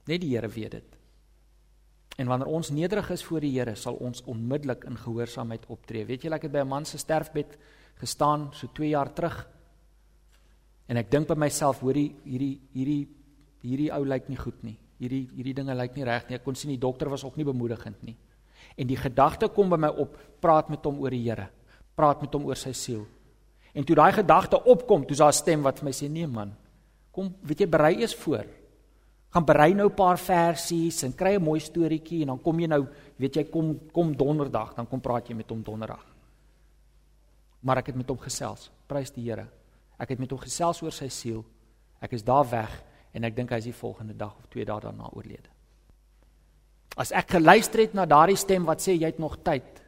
Net 0.07 0.21
die 0.21 0.35
Here 0.35 0.47
weet 0.47 0.71
dit. 0.71 0.97
En 2.17 2.27
wanneer 2.27 2.47
ons 2.47 2.69
nederig 2.69 3.09
is 3.09 3.23
voor 3.23 3.41
die 3.41 3.59
Here, 3.59 3.75
sal 3.75 3.93
ons 3.93 4.23
onmiddellik 4.23 4.83
in 4.83 4.97
gehoorsaamheid 4.97 5.65
optree. 5.67 6.05
Weet 6.05 6.23
jy, 6.23 6.31
ek 6.31 6.41
het 6.41 6.51
by 6.51 6.59
'n 6.59 6.67
man 6.67 6.85
se 6.85 6.97
sterfbed 6.97 7.57
gestaan 7.95 8.53
so 8.53 8.67
2 8.73 8.89
jaar 8.89 9.13
terug. 9.13 9.47
En 10.87 10.97
ek 10.97 11.11
dink 11.11 11.27
by 11.27 11.35
myself, 11.35 11.79
hoorie, 11.79 12.15
hierdie 12.23 12.59
hierdie 12.73 13.07
hierdie 13.61 13.91
ou 13.91 14.05
lyk 14.05 14.29
nie 14.29 14.37
goed 14.37 14.63
nie. 14.63 14.77
Hierdie 14.97 15.27
hierdie 15.35 15.53
dinge 15.53 15.75
lyk 15.75 15.95
nie 15.95 16.03
reg 16.03 16.29
nie. 16.29 16.35
Ek 16.35 16.43
kon 16.43 16.55
sien 16.55 16.71
die 16.71 16.81
dokter 16.81 17.09
was 17.09 17.23
ook 17.23 17.37
nie 17.37 17.45
bemoedigend 17.45 18.03
nie. 18.03 18.17
En 18.77 18.87
die 18.87 18.97
gedagte 18.97 19.49
kom 19.49 19.69
by 19.69 19.77
my 19.77 19.89
op, 19.89 20.17
praat 20.41 20.69
met 20.69 20.83
hom 20.85 20.99
oor 20.99 21.13
die 21.13 21.23
Here. 21.23 21.49
Praat 21.95 22.21
met 22.21 22.33
hom 22.33 22.45
oor 22.45 22.57
sy 22.57 22.73
siel. 22.73 23.05
En 23.73 23.85
toe 23.85 23.95
daai 23.95 24.11
gedagte 24.11 24.57
opkom, 24.65 25.05
toe's 25.05 25.17
daar 25.17 25.29
'n 25.29 25.33
stem 25.33 25.61
wat 25.61 25.79
vir 25.79 25.85
my 25.85 25.91
sê: 25.91 26.09
"Nee 26.09 26.27
man, 26.27 26.55
kom, 27.11 27.35
weet 27.41 27.59
jy, 27.59 27.67
berei 27.67 28.01
eers 28.01 28.15
voor." 28.15 28.45
gaan 29.37 29.45
berei 29.45 29.73
nou 29.73 29.89
'n 29.89 29.93
paar 29.93 30.17
versies 30.17 31.03
en 31.03 31.15
kry 31.15 31.35
'n 31.35 31.43
mooi 31.43 31.59
storieetjie 31.59 32.21
en 32.21 32.27
dan 32.27 32.41
kom 32.41 32.59
jy 32.59 32.67
nou, 32.67 32.87
weet 33.17 33.35
jy, 33.35 33.43
kom 33.43 33.79
kom 33.91 34.15
donderdag, 34.15 34.73
dan 34.73 34.87
kom 34.87 35.01
praat 35.01 35.27
jy 35.27 35.35
met 35.35 35.49
hom 35.49 35.63
donderdag. 35.63 36.05
Maar 37.59 37.77
ek 37.77 37.87
het 37.87 37.95
met 37.95 38.09
hom 38.09 38.17
gesels. 38.17 38.71
Prys 38.87 39.11
die 39.11 39.29
Here. 39.29 39.47
Ek 39.99 40.09
het 40.09 40.19
met 40.19 40.29
hom 40.31 40.39
gesels 40.39 40.81
oor 40.81 40.91
sy 40.91 41.07
siel. 41.07 41.45
Ek 41.99 42.11
is 42.11 42.23
daar 42.23 42.49
weg 42.49 42.83
en 43.13 43.23
ek 43.23 43.35
dink 43.35 43.51
hy 43.51 43.57
is 43.61 43.69
die 43.69 43.75
volgende 43.75 44.15
dag 44.17 44.35
of 44.37 44.47
twee 44.51 44.65
dae 44.65 44.81
daarna 44.81 45.09
oorlede. 45.13 45.49
As 46.97 47.11
ek 47.11 47.37
geluister 47.37 47.83
het 47.85 47.93
na 47.93 48.07
daardie 48.09 48.37
stem 48.37 48.65
wat 48.65 48.81
sê 48.81 48.95
jy 48.97 49.05
het 49.05 49.19
nog 49.21 49.37
tyd, 49.45 49.81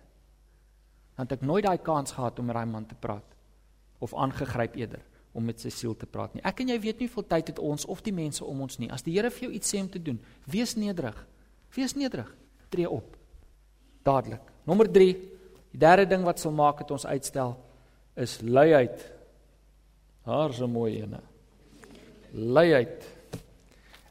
dan 1.18 1.28
het 1.28 1.40
ek 1.40 1.46
nooit 1.46 1.66
daai 1.66 1.82
kans 1.84 2.14
gehad 2.16 2.40
om 2.40 2.46
met 2.46 2.56
daai 2.56 2.70
man 2.70 2.86
te 2.86 2.96
praat 2.96 3.26
of 4.00 4.14
aangegryp 4.14 4.78
eerder 4.80 5.02
om 5.34 5.46
met 5.46 5.62
sy 5.62 5.70
siel 5.74 5.96
te 5.98 6.08
praat 6.10 6.34
nie. 6.34 6.44
Ek 6.48 6.62
en 6.64 6.72
jy 6.72 6.78
weet 6.82 7.02
nie 7.02 7.08
hoeveel 7.10 7.28
tyd 7.30 7.52
het 7.52 7.60
ons 7.62 7.86
of 7.86 8.02
die 8.06 8.14
mense 8.16 8.46
om 8.46 8.62
ons 8.66 8.80
nie. 8.82 8.90
As 8.92 9.06
die 9.06 9.14
Here 9.14 9.30
vir 9.34 9.48
jou 9.48 9.52
iets 9.56 9.74
sê 9.74 9.82
om 9.82 9.90
te 9.92 10.02
doen, 10.02 10.18
wees 10.50 10.76
nederig. 10.80 11.18
Wees 11.76 11.94
nederig. 11.98 12.30
Tree 12.74 12.90
op. 12.90 13.18
Dadelik. 14.06 14.42
Nommer 14.66 14.90
3. 14.90 15.14
Die 15.70 15.82
derde 15.82 16.08
ding 16.10 16.26
wat 16.26 16.42
sal 16.42 16.54
maak 16.56 16.82
dat 16.82 16.92
ons 16.98 17.06
uitstel 17.06 17.56
is 18.18 18.40
luiheid. 18.42 19.06
Haar's 20.26 20.62
'n 20.62 20.72
mooi 20.72 21.02
ene. 21.02 21.22
Luiheid. 22.34 23.06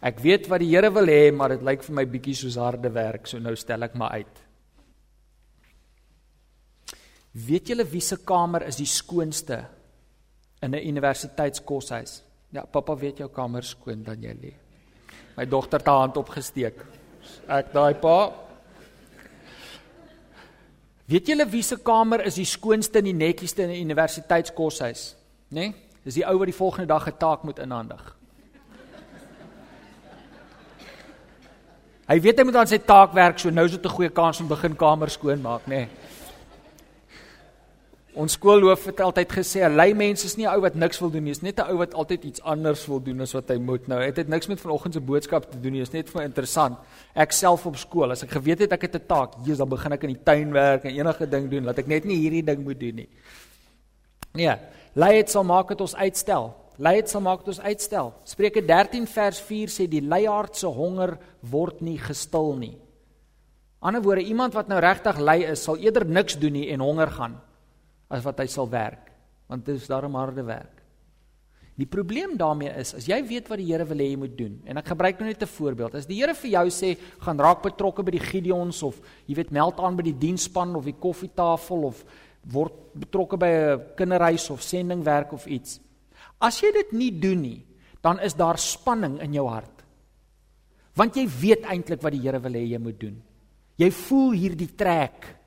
Ek 0.02 0.20
weet 0.22 0.46
wat 0.50 0.62
die 0.62 0.70
Here 0.70 0.90
wil 0.94 1.10
hê, 1.10 1.30
maar 1.34 1.54
dit 1.54 1.64
lyk 1.66 1.82
vir 1.82 1.94
my 1.94 2.04
bietjie 2.06 2.36
soos 2.38 2.58
harde 2.60 2.90
werk, 2.94 3.26
so 3.26 3.38
nou 3.42 3.54
stel 3.58 3.82
ek 3.86 3.96
maar 3.98 4.20
uit. 4.20 4.44
Weet 7.48 7.70
julle 7.70 7.84
wie 7.86 8.02
se 8.02 8.16
kamer 8.26 8.64
is 8.66 8.78
die 8.78 8.88
skoonste 8.88 9.64
in 10.62 10.74
'n 10.74 10.88
universiteitskoshuis. 10.88 12.22
Ja, 12.52 12.64
pappa 12.64 12.94
weet 12.96 13.18
jou 13.18 13.28
kamer 13.28 13.62
skoon 13.62 14.02
dan 14.02 14.22
jy 14.22 14.34
lê. 14.34 14.52
My 15.36 15.44
dogter 15.44 15.78
het 15.78 15.86
haar 15.86 15.98
hand 15.98 16.16
opgesteek. 16.16 16.84
Ek 17.48 17.72
daai 17.72 17.94
pa. 17.94 18.32
Weet 21.06 21.26
julle 21.26 21.46
wie 21.46 21.62
se 21.62 21.76
kamer 21.76 22.24
is 22.26 22.34
die 22.34 22.44
skoonste 22.44 22.98
en 22.98 23.04
die 23.04 23.12
netjiesste 23.12 23.62
in 23.62 23.70
'n 23.70 23.84
universiteitskoshuis? 23.84 25.14
Né? 25.50 25.60
Nee? 25.60 25.87
Dis 26.04 26.14
die 26.14 26.26
ou 26.26 26.38
wat 26.38 26.46
die 26.46 26.56
volgende 26.56 26.86
dag 26.86 27.06
'n 27.06 27.16
taak 27.18 27.42
moet 27.42 27.58
inhandig. 27.58 28.16
Hy 32.08 32.20
weet 32.20 32.38
hy 32.38 32.44
moet 32.44 32.56
aan 32.56 32.66
sy 32.66 32.78
taak 32.78 33.12
werk, 33.12 33.38
so 33.38 33.50
nou 33.50 33.64
is 33.64 33.72
dit 33.72 33.84
'n 33.84 33.88
goeie 33.88 34.10
kans 34.10 34.40
om 34.40 34.48
begin 34.48 34.76
kamer 34.76 35.10
skoon 35.10 35.42
maak, 35.42 35.66
nê? 35.66 35.68
Nee. 35.68 35.88
Ons 38.18 38.34
skoolhoof 38.34 38.88
het 38.88 39.00
altyd 39.04 39.30
gesê 39.30 39.60
'n 39.62 39.76
lui 39.76 39.94
mens 39.94 40.24
is 40.24 40.36
nie 40.36 40.46
'n 40.46 40.54
ou 40.54 40.60
wat 40.60 40.74
niks 40.74 40.98
wil 40.98 41.10
doen 41.10 41.22
nie, 41.24 41.30
is 41.30 41.42
net 41.42 41.58
'n 41.60 41.70
ou 41.70 41.76
wat 41.76 41.94
altyd 41.94 42.24
iets 42.24 42.42
anders 42.42 42.86
wil 42.86 43.00
doen 43.00 43.20
as 43.20 43.32
wat 43.32 43.48
hy 43.48 43.58
moet. 43.58 43.86
Nou, 43.86 44.00
dit 44.00 44.16
het 44.16 44.28
niks 44.28 44.46
met 44.46 44.60
vanoggend 44.60 44.94
se 44.94 45.00
boodskap 45.00 45.50
te 45.50 45.60
doen 45.60 45.72
nie, 45.72 45.80
is 45.82 45.92
net 45.92 46.10
vir 46.10 46.22
interessant. 46.22 46.78
Ek 47.14 47.32
self 47.32 47.66
op 47.66 47.76
skool, 47.76 48.10
as 48.10 48.22
ek 48.22 48.30
geweet 48.30 48.58
het 48.58 48.72
ek 48.72 48.82
het 48.82 48.94
'n 48.94 49.06
taak, 49.06 49.34
Jesus, 49.44 49.58
dan 49.58 49.68
begin 49.68 49.92
ek 49.92 50.02
in 50.02 50.14
die 50.14 50.22
tuin 50.24 50.52
werk 50.52 50.84
en 50.84 50.90
enige 50.90 51.28
ding 51.28 51.50
doen, 51.50 51.64
laat 51.64 51.78
ek 51.78 51.86
net 51.86 52.04
nie 52.04 52.16
hierdie 52.16 52.44
ding 52.44 52.64
moet 52.64 52.80
doen 52.80 52.94
nie. 52.94 53.08
Nee, 54.32 54.56
luiheid 54.98 55.30
sal 55.30 55.46
maak 55.46 55.70
dit 55.72 55.84
ons 55.84 55.94
uitstel. 55.94 56.50
Luiheid 56.78 57.10
sal 57.10 57.22
maak 57.22 57.42
dit 57.42 57.52
ons 57.54 57.62
uitstel. 57.62 58.12
Spreuke 58.26 58.62
13 58.66 59.06
vers 59.10 59.40
4 59.46 59.72
sê 59.74 59.86
die 59.90 60.02
luiaard 60.02 60.58
se 60.58 60.70
honger 60.70 61.16
word 61.42 61.82
nie 61.82 61.98
gestil 62.02 62.54
nie. 62.58 62.76
Ander 63.78 64.02
woorde, 64.02 64.26
iemand 64.26 64.56
wat 64.58 64.70
nou 64.70 64.80
regtig 64.82 65.20
lui 65.22 65.44
is, 65.46 65.62
sal 65.62 65.78
eerder 65.78 66.06
niks 66.06 66.38
doen 66.38 66.56
nie 66.58 66.66
en 66.74 66.82
honger 66.82 67.12
gaan 67.14 67.38
as 68.10 68.24
wat 68.24 68.40
hy 68.40 68.48
sal 68.50 68.66
werk, 68.72 69.10
want 69.50 69.66
dit 69.68 69.76
is 69.76 69.90
daarom 69.90 70.16
harde 70.16 70.42
werk. 70.46 70.78
Die 71.78 71.86
probleem 71.86 72.32
daarmee 72.34 72.72
is 72.80 72.90
as 72.98 73.06
jy 73.06 73.20
weet 73.22 73.46
wat 73.50 73.60
die 73.60 73.68
Here 73.68 73.84
wil 73.86 74.00
hê 74.02 74.08
jy 74.08 74.18
moet 74.18 74.32
doen 74.34 74.56
en 74.66 74.80
ek 74.80 74.88
gebruik 74.90 75.20
nou 75.20 75.28
net 75.28 75.42
'n 75.42 75.46
voorbeeld. 75.46 75.94
As 75.94 76.06
die 76.06 76.18
Here 76.18 76.34
vir 76.34 76.50
jou 76.50 76.66
sê 76.74 76.98
gaan 77.20 77.38
raak 77.38 77.62
betrokke 77.62 78.02
by 78.02 78.10
die 78.10 78.26
Gideons 78.30 78.82
of 78.82 79.00
jy 79.28 79.36
weet 79.36 79.52
meld 79.52 79.78
aan 79.78 79.94
by 79.94 80.02
die 80.02 80.18
diensspan 80.18 80.74
of 80.74 80.84
die 80.84 80.98
koffietafel 80.98 81.84
of 81.84 82.04
word 82.52 82.72
betrokke 82.94 83.36
by 83.36 83.46
'n 83.46 83.80
kinderhuis 83.96 84.50
of 84.50 84.62
sendingwerk 84.62 85.32
of 85.32 85.46
iets. 85.46 85.80
As 86.40 86.60
jy 86.60 86.72
dit 86.72 86.92
nie 86.92 87.10
doen 87.10 87.40
nie, 87.40 87.66
dan 88.00 88.20
is 88.20 88.34
daar 88.34 88.58
spanning 88.58 89.20
in 89.20 89.32
jou 89.32 89.48
hart. 89.48 89.84
Want 90.94 91.14
jy 91.14 91.28
weet 91.28 91.62
eintlik 91.62 92.02
wat 92.02 92.12
die 92.12 92.20
Here 92.20 92.40
wil 92.40 92.52
hê 92.52 92.64
jy 92.66 92.78
moet 92.78 93.00
doen. 93.00 93.22
Jy 93.76 93.90
voel 93.90 94.32
hierdie 94.32 94.74
trek 94.76 95.38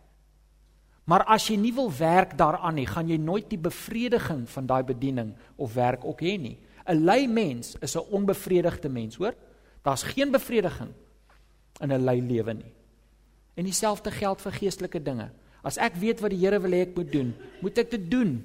Maar 1.12 1.26
as 1.34 1.48
jy 1.50 1.58
nie 1.60 1.74
wil 1.76 1.90
werk 1.92 2.38
daaraan 2.40 2.78
nie, 2.78 2.88
gaan 2.88 3.10
jy 3.10 3.18
nooit 3.20 3.50
die 3.52 3.60
bevrediging 3.60 4.46
van 4.50 4.68
daai 4.70 4.84
bediening 4.88 5.34
of 5.60 5.74
werk 5.76 6.06
ook 6.08 6.22
hê 6.22 6.38
nie. 6.40 6.58
'n 6.88 7.04
Lui 7.06 7.28
mens 7.28 7.76
is 7.82 7.96
'n 7.96 8.08
onbevredigde 8.12 8.90
mens, 8.90 9.16
hoor? 9.16 9.36
Daar's 9.84 10.04
geen 10.04 10.32
bevrediging 10.32 10.94
in 11.82 11.92
'n 11.92 12.04
lui 12.04 12.22
lewe 12.22 12.54
nie. 12.54 12.74
En 13.56 13.64
dieselfde 13.64 14.12
geld 14.12 14.42
vir 14.42 14.52
geestelike 14.52 15.04
dinge. 15.04 15.32
As 15.64 15.78
ek 15.78 15.96
weet 16.02 16.22
wat 16.22 16.34
die 16.34 16.42
Here 16.42 16.60
wil 16.60 16.74
hê 16.74 16.88
ek 16.88 16.96
moet 16.98 17.12
doen, 17.12 17.34
moet 17.62 17.78
ek 17.78 17.92
dit 17.92 18.10
doen. 18.12 18.40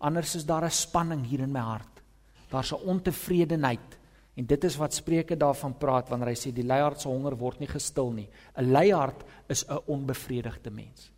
Anders 0.00 0.34
is 0.36 0.44
daar 0.44 0.64
'n 0.64 0.70
spanning 0.70 1.24
hier 1.24 1.40
in 1.40 1.52
my 1.52 1.60
hart. 1.60 2.02
Daar's 2.50 2.72
'n 2.72 2.86
ontevredenheid. 2.86 3.98
En 4.36 4.46
dit 4.46 4.64
is 4.64 4.76
wat 4.76 4.94
Spreuke 4.94 5.36
daarvan 5.36 5.78
praat 5.78 6.08
wanneer 6.08 6.28
hy 6.28 6.34
sê 6.34 6.52
die 6.52 6.64
luiaard 6.64 7.00
se 7.00 7.08
honger 7.08 7.36
word 7.36 7.60
nie 7.60 7.68
gestil 7.68 8.12
nie. 8.12 8.28
'n 8.56 8.70
Luiaard 8.70 9.24
is 9.48 9.64
'n 9.68 9.80
onbevredigde 9.86 10.70
mens. 10.70 11.10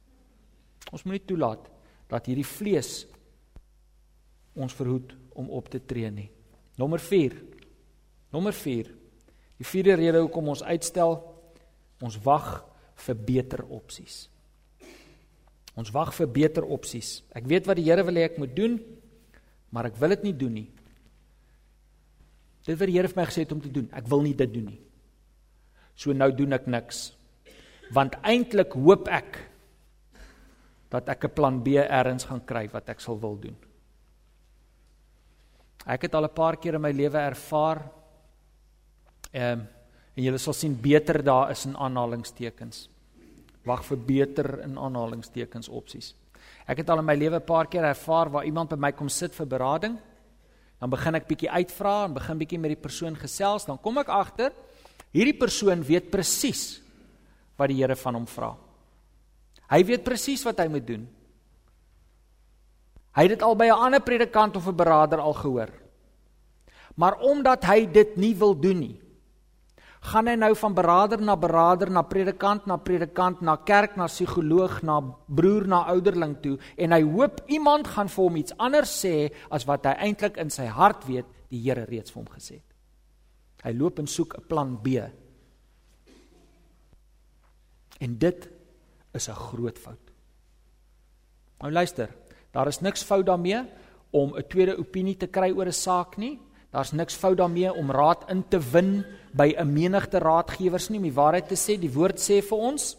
Ons 0.93 1.05
moet 1.05 1.13
nie 1.13 1.27
toelaat 1.27 1.69
dat 2.09 2.27
hierdie 2.27 2.47
vlees 2.47 3.07
ons 4.55 4.73
verhoed 4.73 5.17
om 5.35 5.51
op 5.51 5.69
te 5.69 5.85
tree 5.85 6.11
nie. 6.11 6.31
Nommer 6.77 7.01
4. 7.01 7.43
Nommer 8.31 8.53
4. 8.53 8.95
Die 9.59 9.67
vierde 9.67 9.95
rede 9.95 10.21
hoekom 10.23 10.49
ons 10.49 10.63
uitstel, 10.63 11.19
ons 12.01 12.19
wag 12.23 12.65
vir 12.95 13.17
beter 13.17 13.65
opsies. 13.65 14.29
Ons 15.79 15.93
wag 15.95 16.11
vir 16.17 16.27
beter 16.27 16.67
opsies. 16.67 17.21
Ek 17.31 17.47
weet 17.47 17.69
wat 17.69 17.79
die 17.79 17.87
Here 17.87 18.03
wil 18.07 18.19
hê 18.19 18.27
ek 18.27 18.41
moet 18.41 18.55
doen, 18.57 18.79
maar 19.71 19.87
ek 19.87 19.99
wil 20.01 20.17
dit 20.17 20.27
nie 20.27 20.35
doen 20.35 20.57
nie. 20.59 20.67
Dit 22.67 22.77
wat 22.77 22.91
die 22.91 22.97
Here 22.97 23.09
vir 23.09 23.21
my 23.21 23.27
gesê 23.31 23.45
het 23.47 23.55
om 23.55 23.63
te 23.63 23.71
doen, 23.73 23.87
ek 23.97 24.09
wil 24.11 24.25
nie 24.27 24.35
dit 24.37 24.51
doen 24.53 24.67
nie. 24.73 24.81
So 25.99 26.13
nou 26.13 26.29
doen 26.35 26.57
ek 26.59 26.67
niks. 26.71 27.13
Want 27.95 28.19
eintlik 28.27 28.75
hoop 28.77 29.09
ek 29.09 29.39
dat 30.93 31.09
ek 31.09 31.25
'n 31.25 31.35
plan 31.35 31.63
B 31.63 31.79
ergens 31.79 32.25
gaan 32.25 32.45
kry 32.45 32.69
wat 32.73 32.89
ek 32.89 33.01
sal 33.01 33.19
wil 33.21 33.37
doen. 33.37 33.57
Ek 35.87 36.03
het 36.03 36.15
al 36.15 36.25
'n 36.25 36.35
paar 36.35 36.57
keer 36.57 36.75
in 36.75 36.81
my 36.81 36.93
lewe 36.93 37.19
ervaar 37.19 37.91
ehm 39.33 39.61
um, 39.61 39.69
en 40.17 40.25
jy 40.25 40.37
sal 40.37 40.53
sien 40.53 40.75
beter 40.75 41.23
daar 41.23 41.51
is 41.51 41.67
in 41.67 41.77
aanhalingstekens. 41.77 42.89
Wag 43.69 43.85
vir 43.85 44.01
beter 44.09 44.49
in 44.65 44.79
aanhalingstekens 44.81 45.69
opsies. 45.69 46.15
Ek 46.69 46.81
het 46.81 46.91
al 46.91 47.01
in 47.03 47.09
my 47.09 47.17
lewe 47.17 47.37
'n 47.37 47.45
paar 47.47 47.67
keer 47.67 47.85
ervaar 47.85 48.31
waar 48.31 48.45
iemand 48.45 48.71
by 48.71 48.77
my 48.77 48.93
kom 48.93 49.09
sit 49.09 49.35
vir 49.35 49.47
berading. 49.47 49.99
Dan 50.81 50.91
begin 50.91 51.15
ek 51.15 51.29
bietjie 51.29 51.51
uitvra 51.51 52.05
en 52.05 52.15
begin 52.15 52.39
bietjie 52.39 52.59
met 52.59 52.71
die 52.71 52.83
persoon 52.83 53.17
gesels, 53.17 53.67
dan 53.67 53.79
kom 53.79 53.99
ek 53.99 54.09
agter 54.09 54.53
hierdie 55.13 55.39
persoon 55.39 55.83
weet 55.83 56.11
presies 56.11 56.81
wat 57.57 57.69
die 57.69 57.81
Here 57.81 57.97
van 57.97 58.15
hom 58.15 58.27
vra. 58.27 58.57
Hy 59.69 59.85
weet 59.85 60.05
presies 60.05 60.45
wat 60.45 60.59
hy 60.59 60.69
moet 60.69 60.87
doen. 60.87 61.09
Hy 63.17 63.23
het 63.23 63.35
dit 63.35 63.43
al 63.43 63.57
by 63.57 63.67
'n 63.67 63.85
ander 63.85 64.01
predikant 64.01 64.57
of 64.57 64.69
'n 64.69 64.77
beraader 64.77 65.19
al 65.19 65.35
gehoor. 65.35 65.71
Maar 66.95 67.19
omdat 67.21 67.65
hy 67.65 67.87
dit 67.87 68.17
nie 68.17 68.35
wil 68.35 68.55
doen 68.55 68.79
nie, 68.79 69.01
gaan 70.01 70.29
hy 70.29 70.35
nou 70.39 70.55
van 70.55 70.75
beraader 70.75 71.21
na 71.21 71.37
beraader, 71.37 71.91
na 71.91 72.03
predikant 72.03 72.67
na 72.67 72.77
predikant, 72.77 73.41
na 73.43 73.57
kerk 73.57 73.97
na 73.97 74.07
psigoloog, 74.07 74.83
na 74.83 75.01
broer 75.27 75.67
na 75.67 75.85
ouderling 75.93 76.37
toe 76.43 76.59
en 76.77 76.93
hy 76.93 77.03
hoop 77.03 77.41
iemand 77.49 77.87
gaan 77.87 78.09
vir 78.09 78.25
hom 78.25 78.37
iets 78.37 78.55
anders 78.59 78.95
sê 79.05 79.31
as 79.51 79.67
wat 79.67 79.87
hy 79.87 79.97
eintlik 80.09 80.39
in 80.39 80.51
sy 80.51 80.67
hart 80.67 81.07
weet 81.09 81.27
die 81.51 81.63
Here 81.65 81.87
reeds 81.89 82.13
vir 82.13 82.23
hom 82.23 82.33
gesê 82.35 82.59
het. 82.61 82.75
Hy 83.65 83.73
loop 83.75 83.99
en 83.99 84.07
soek 84.07 84.37
'n 84.39 84.47
plan 84.49 84.77
B. 84.77 85.01
En 88.01 88.19
dit 88.19 88.49
is 89.15 89.29
'n 89.29 89.35
groot 89.35 89.79
fout. 89.79 90.13
Nou 91.61 91.73
luister, 91.73 92.09
daar 92.53 92.69
is 92.69 92.81
niks 92.81 93.03
fout 93.03 93.27
daarmee 93.27 93.65
om 94.11 94.37
'n 94.37 94.47
tweede 94.49 94.79
opinie 94.79 95.17
te 95.17 95.27
kry 95.27 95.51
oor 95.51 95.67
'n 95.67 95.73
saak 95.73 96.17
nie. 96.17 96.39
Daar's 96.71 96.93
niks 96.93 97.15
fout 97.15 97.37
daarmee 97.37 97.73
om 97.73 97.91
raad 97.91 98.29
in 98.31 98.45
te 98.49 98.61
win 98.61 99.05
by 99.33 99.55
'n 99.57 99.73
menigte 99.73 100.19
raadgewers 100.19 100.89
nie. 100.89 100.99
Om 100.99 101.05
die 101.05 101.13
waarheid 101.13 101.49
te 101.49 101.55
sê, 101.55 101.79
die 101.79 101.93
woord 101.93 102.19
sê 102.19 102.43
vir 102.43 102.59
ons 102.59 102.97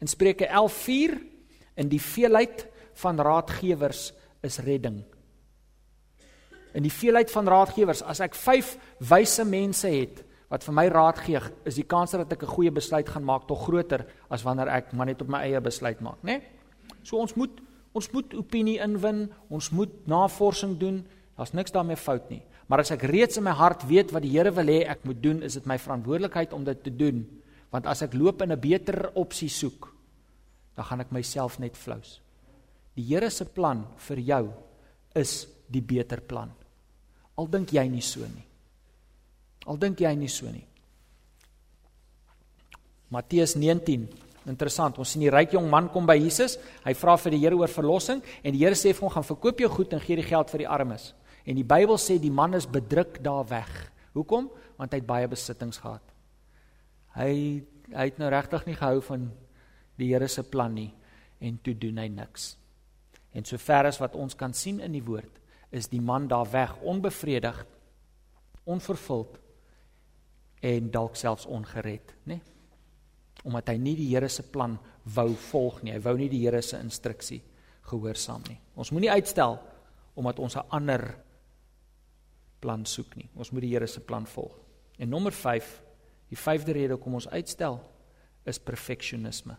in 0.00 0.06
Spreuke 0.06 0.46
11:4 0.46 1.20
in 1.76 1.88
die 1.88 2.00
veelheid 2.00 2.66
van 2.94 3.20
raadgewers 3.20 4.12
is 4.42 4.58
redding. 4.58 5.04
In 6.72 6.82
die 6.82 6.92
veelheid 6.92 7.30
van 7.30 7.48
raadgewers, 7.48 8.02
as 8.02 8.20
ek 8.20 8.34
5 8.34 8.76
wyse 8.98 9.44
mense 9.44 9.88
het, 9.88 10.24
wat 10.52 10.64
vir 10.64 10.74
my 10.76 10.86
raad 10.92 11.18
gee, 11.24 11.40
is 11.64 11.78
die 11.80 11.86
kans 11.88 12.12
dat 12.12 12.32
ek 12.32 12.42
'n 12.42 12.54
goeie 12.54 12.70
besluit 12.70 13.08
gaan 13.08 13.24
maak 13.24 13.46
tog 13.48 13.64
groter 13.64 14.06
as 14.30 14.42
wanneer 14.42 14.68
ek 14.68 14.92
maar 14.92 15.06
net 15.06 15.22
op 15.22 15.28
my 15.28 15.38
eie 15.38 15.60
besluit 15.60 16.00
maak, 16.00 16.22
né? 16.22 16.38
Nee? 16.38 16.42
So 17.02 17.16
ons 17.16 17.34
moet 17.34 17.60
ons 17.92 18.10
moet 18.10 18.34
opinie 18.34 18.78
inwin, 18.80 19.30
ons 19.50 19.70
moet 19.70 20.06
navorsing 20.06 20.78
doen. 20.78 21.06
Daar's 21.36 21.52
niks 21.52 21.72
daarmee 21.72 21.96
fout 21.96 22.30
nie. 22.30 22.42
Maar 22.72 22.86
as 22.86 22.90
ek 22.94 23.02
reeds 23.04 23.36
in 23.36 23.44
my 23.44 23.52
hart 23.52 23.82
weet 23.84 24.14
wat 24.16 24.24
die 24.24 24.30
Here 24.32 24.48
wil 24.56 24.70
hê 24.72 24.78
ek 24.88 25.02
moet 25.04 25.18
doen, 25.20 25.42
is 25.44 25.58
dit 25.58 25.66
my 25.68 25.76
verantwoordelikheid 25.76 26.54
om 26.56 26.62
dit 26.64 26.78
te 26.80 26.88
doen. 26.88 27.18
Want 27.68 27.84
as 27.84 28.00
ek 28.06 28.14
loop 28.16 28.40
in 28.40 28.52
'n 28.52 28.60
beter 28.60 29.12
opsie 29.12 29.50
soek, 29.52 29.92
dan 30.74 30.84
gaan 30.84 31.00
ek 31.00 31.12
myself 31.12 31.58
net 31.58 31.76
flous. 31.76 32.22
Die 32.96 33.04
Here 33.04 33.28
se 33.28 33.44
plan 33.44 33.84
vir 34.08 34.16
jou 34.16 34.48
is 35.14 35.46
die 35.68 35.82
beter 35.82 36.22
plan. 36.22 36.50
Al 37.36 37.46
dink 37.46 37.72
jy 37.72 37.86
nie 37.88 38.00
so 38.00 38.20
nie. 38.20 38.46
Al 39.66 39.76
dink 39.76 40.00
jy 40.00 40.14
nie 40.14 40.28
so 40.28 40.46
nie. 40.46 40.64
Matteus 43.10 43.54
19. 43.54 44.08
Interessant. 44.46 44.98
Ons 44.98 45.10
sien 45.10 45.20
die 45.20 45.30
ryk 45.30 45.52
jong 45.52 45.68
man 45.68 45.90
kom 45.90 46.06
by 46.06 46.16
Jesus. 46.16 46.58
Hy 46.84 46.94
vra 46.94 47.16
vir 47.16 47.30
die 47.32 47.38
Here 47.38 47.54
oor 47.54 47.68
verlossing 47.68 48.22
en 48.42 48.52
die 48.52 48.64
Here 48.64 48.74
sê 48.74 48.94
vir 48.94 49.02
hom 49.02 49.10
gaan 49.10 49.36
verkoop 49.36 49.60
jou 49.60 49.68
goed 49.68 49.92
en 49.92 50.00
gee 50.00 50.16
die 50.16 50.22
geld 50.22 50.50
vir 50.50 50.58
die 50.58 50.68
armes. 50.68 51.12
En 51.44 51.58
die 51.58 51.66
Bybel 51.66 51.98
sê 51.98 52.18
die 52.22 52.32
man 52.32 52.54
is 52.54 52.68
bedruk 52.70 53.18
daar 53.24 53.46
weg. 53.50 53.70
Hoekom? 54.14 54.50
Want 54.78 54.92
hy 54.92 55.00
het 55.00 55.08
baie 55.08 55.28
besittings 55.28 55.80
gehad. 55.82 56.04
Hy 57.16 57.62
hy 57.92 58.06
het 58.08 58.18
nou 58.20 58.30
regtig 58.32 58.62
nie 58.64 58.76
gehou 58.78 59.02
van 59.04 59.26
die 60.00 60.12
Here 60.14 60.28
se 60.28 60.42
plan 60.48 60.72
nie 60.72 60.90
en 61.42 61.58
toe 61.60 61.74
doen 61.76 61.98
hy 62.00 62.06
niks. 62.08 62.54
En 63.36 63.44
sover 63.44 63.88
as 63.88 63.98
wat 64.00 64.14
ons 64.16 64.36
kan 64.38 64.54
sien 64.56 64.80
in 64.80 64.94
die 64.94 65.04
woord, 65.04 65.40
is 65.72 65.88
die 65.92 66.00
man 66.00 66.28
daar 66.28 66.48
weg 66.52 66.76
onbevredigd, 66.80 67.68
onvervuld 68.64 69.38
en 70.62 70.90
dalk 70.94 71.16
selfs 71.18 71.48
ongered, 71.50 72.14
nê? 72.24 72.36
Nee? 72.36 72.42
Omdat 73.42 73.72
hy 73.72 73.76
nie 73.82 73.96
die 73.98 74.10
Here 74.12 74.28
se 74.30 74.44
plan 74.46 74.76
wou 75.16 75.32
volg 75.50 75.80
nie. 75.82 75.96
Hy 75.96 76.02
wou 76.04 76.12
nie 76.14 76.28
die 76.30 76.44
Here 76.44 76.60
se 76.62 76.78
instruksie 76.78 77.40
gehoorsaam 77.90 78.44
nie. 78.46 78.58
Ons 78.78 78.92
moenie 78.94 79.10
uitstel 79.10 79.58
omdat 80.14 80.38
ons 80.38 80.56
'n 80.56 80.68
ander 80.70 81.16
plan 82.62 82.86
soek 82.86 83.16
nie. 83.18 83.28
Ons 83.34 83.50
moet 83.50 83.64
die 83.66 83.72
Here 83.74 83.88
se 83.90 84.00
plan 84.00 84.26
volg. 84.26 84.54
En 85.02 85.10
nommer 85.10 85.34
5, 85.34 85.70
die 86.30 86.38
vyfde 86.38 86.74
rede 86.76 86.96
hoekom 86.96 87.18
ons 87.18 87.28
uitstel 87.32 87.80
is 88.48 88.60
perfeksionisme. 88.62 89.56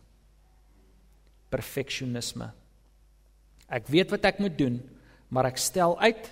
Perfeksionisme. 1.54 2.50
Ek 3.74 3.90
weet 3.92 4.14
wat 4.14 4.26
ek 4.30 4.40
moet 4.44 4.56
doen, 4.58 4.80
maar 5.34 5.52
ek 5.52 5.62
stel 5.62 5.98
uit 6.00 6.32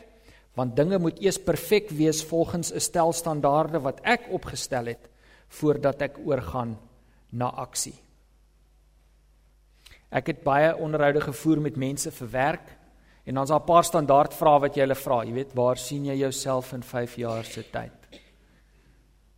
want 0.60 0.76
dinge 0.76 0.98
moet 1.00 1.20
eers 1.24 1.38
perfek 1.40 1.94
wees 1.96 2.20
volgens 2.28 2.74
'n 2.76 2.80
stel 2.84 3.14
standaarde 3.16 3.80
wat 3.80 4.02
ek 4.04 4.28
opgestel 4.36 4.86
het 4.86 5.10
voordat 5.48 6.02
ek 6.02 6.18
oorgaan 6.28 6.78
na 7.32 7.48
aksie. 7.48 7.96
Ek 10.12 10.28
het 10.28 10.44
baie 10.44 10.76
onderhoude 10.76 11.22
gevoer 11.22 11.62
met 11.62 11.78
mense 11.78 12.12
vir 12.12 12.30
werk 12.32 12.68
En 13.26 13.36
dan's 13.36 13.50
daar 13.50 13.60
'n 13.60 13.66
paar 13.66 13.84
standaard 13.84 14.34
vrae 14.34 14.60
wat 14.60 14.76
jy 14.76 14.82
hulle 14.82 14.96
vra. 14.96 15.24
Jy 15.24 15.34
weet, 15.34 15.54
waar 15.54 15.78
sien 15.78 16.06
jy 16.06 16.16
jouself 16.16 16.74
in 16.74 16.84
5 16.84 17.16
jaar 17.16 17.44
se 17.44 17.64
tyd? 17.64 17.92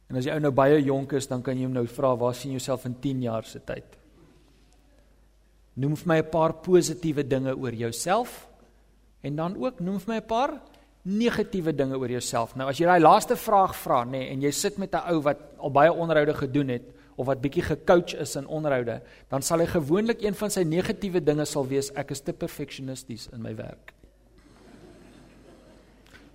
En 0.09 0.15
as 0.15 0.25
jy 0.25 0.33
ou 0.33 0.39
nou 0.39 0.51
baie 0.51 0.83
jonk 0.83 1.13
is, 1.13 1.27
dan 1.27 1.41
kan 1.41 1.57
jy 1.57 1.63
hom 1.63 1.73
nou 1.73 1.87
vra, 1.87 2.15
waar 2.15 2.35
sien 2.35 2.51
jy 2.51 2.57
jouself 2.57 2.85
in 2.85 2.99
10 2.99 3.21
jaar 3.21 3.43
se 3.43 3.59
tyd? 3.59 3.97
Noem 5.73 5.95
vir 5.95 6.07
my 6.07 6.17
'n 6.17 6.29
paar 6.29 6.53
positiewe 6.53 7.27
dinge 7.27 7.55
oor 7.55 7.73
jouself 7.73 8.47
en 9.21 9.35
dan 9.35 9.55
ook 9.57 9.79
noem 9.79 9.99
vir 9.99 10.13
my 10.13 10.19
'n 10.19 10.27
paar 10.27 10.61
negatiewe 11.03 11.75
dinge 11.75 11.97
oor 11.97 12.09
jouself. 12.09 12.55
Nou 12.55 12.69
as 12.69 12.77
jy 12.77 12.85
daai 12.85 12.99
laaste 12.99 13.35
vraag 13.35 13.75
vra, 13.75 14.03
nê, 14.05 14.11
nee, 14.11 14.29
en 14.29 14.41
jy 14.41 14.51
sit 14.51 14.77
met 14.77 14.93
'n 14.93 15.13
ou 15.13 15.21
wat 15.21 15.37
al 15.57 15.71
baie 15.71 15.91
onderhoude 15.91 16.33
gedoen 16.33 16.69
het 16.69 16.83
of 17.15 17.27
wat 17.27 17.41
bietjie 17.41 17.63
gecoach 17.63 18.15
is 18.19 18.35
in 18.35 18.47
onderhoude, 18.47 19.01
dan 19.29 19.41
sal 19.41 19.59
hy 19.59 19.65
gewoonlik 19.65 20.23
een 20.23 20.33
van 20.33 20.49
sy 20.49 20.63
negatiewe 20.63 21.21
dinge 21.23 21.45
sal 21.45 21.67
wees 21.67 21.91
ek 21.95 22.11
is 22.11 22.21
te 22.21 22.33
perfeksionisties 22.33 23.29
in 23.33 23.41
my 23.41 23.55
werk. 23.55 23.93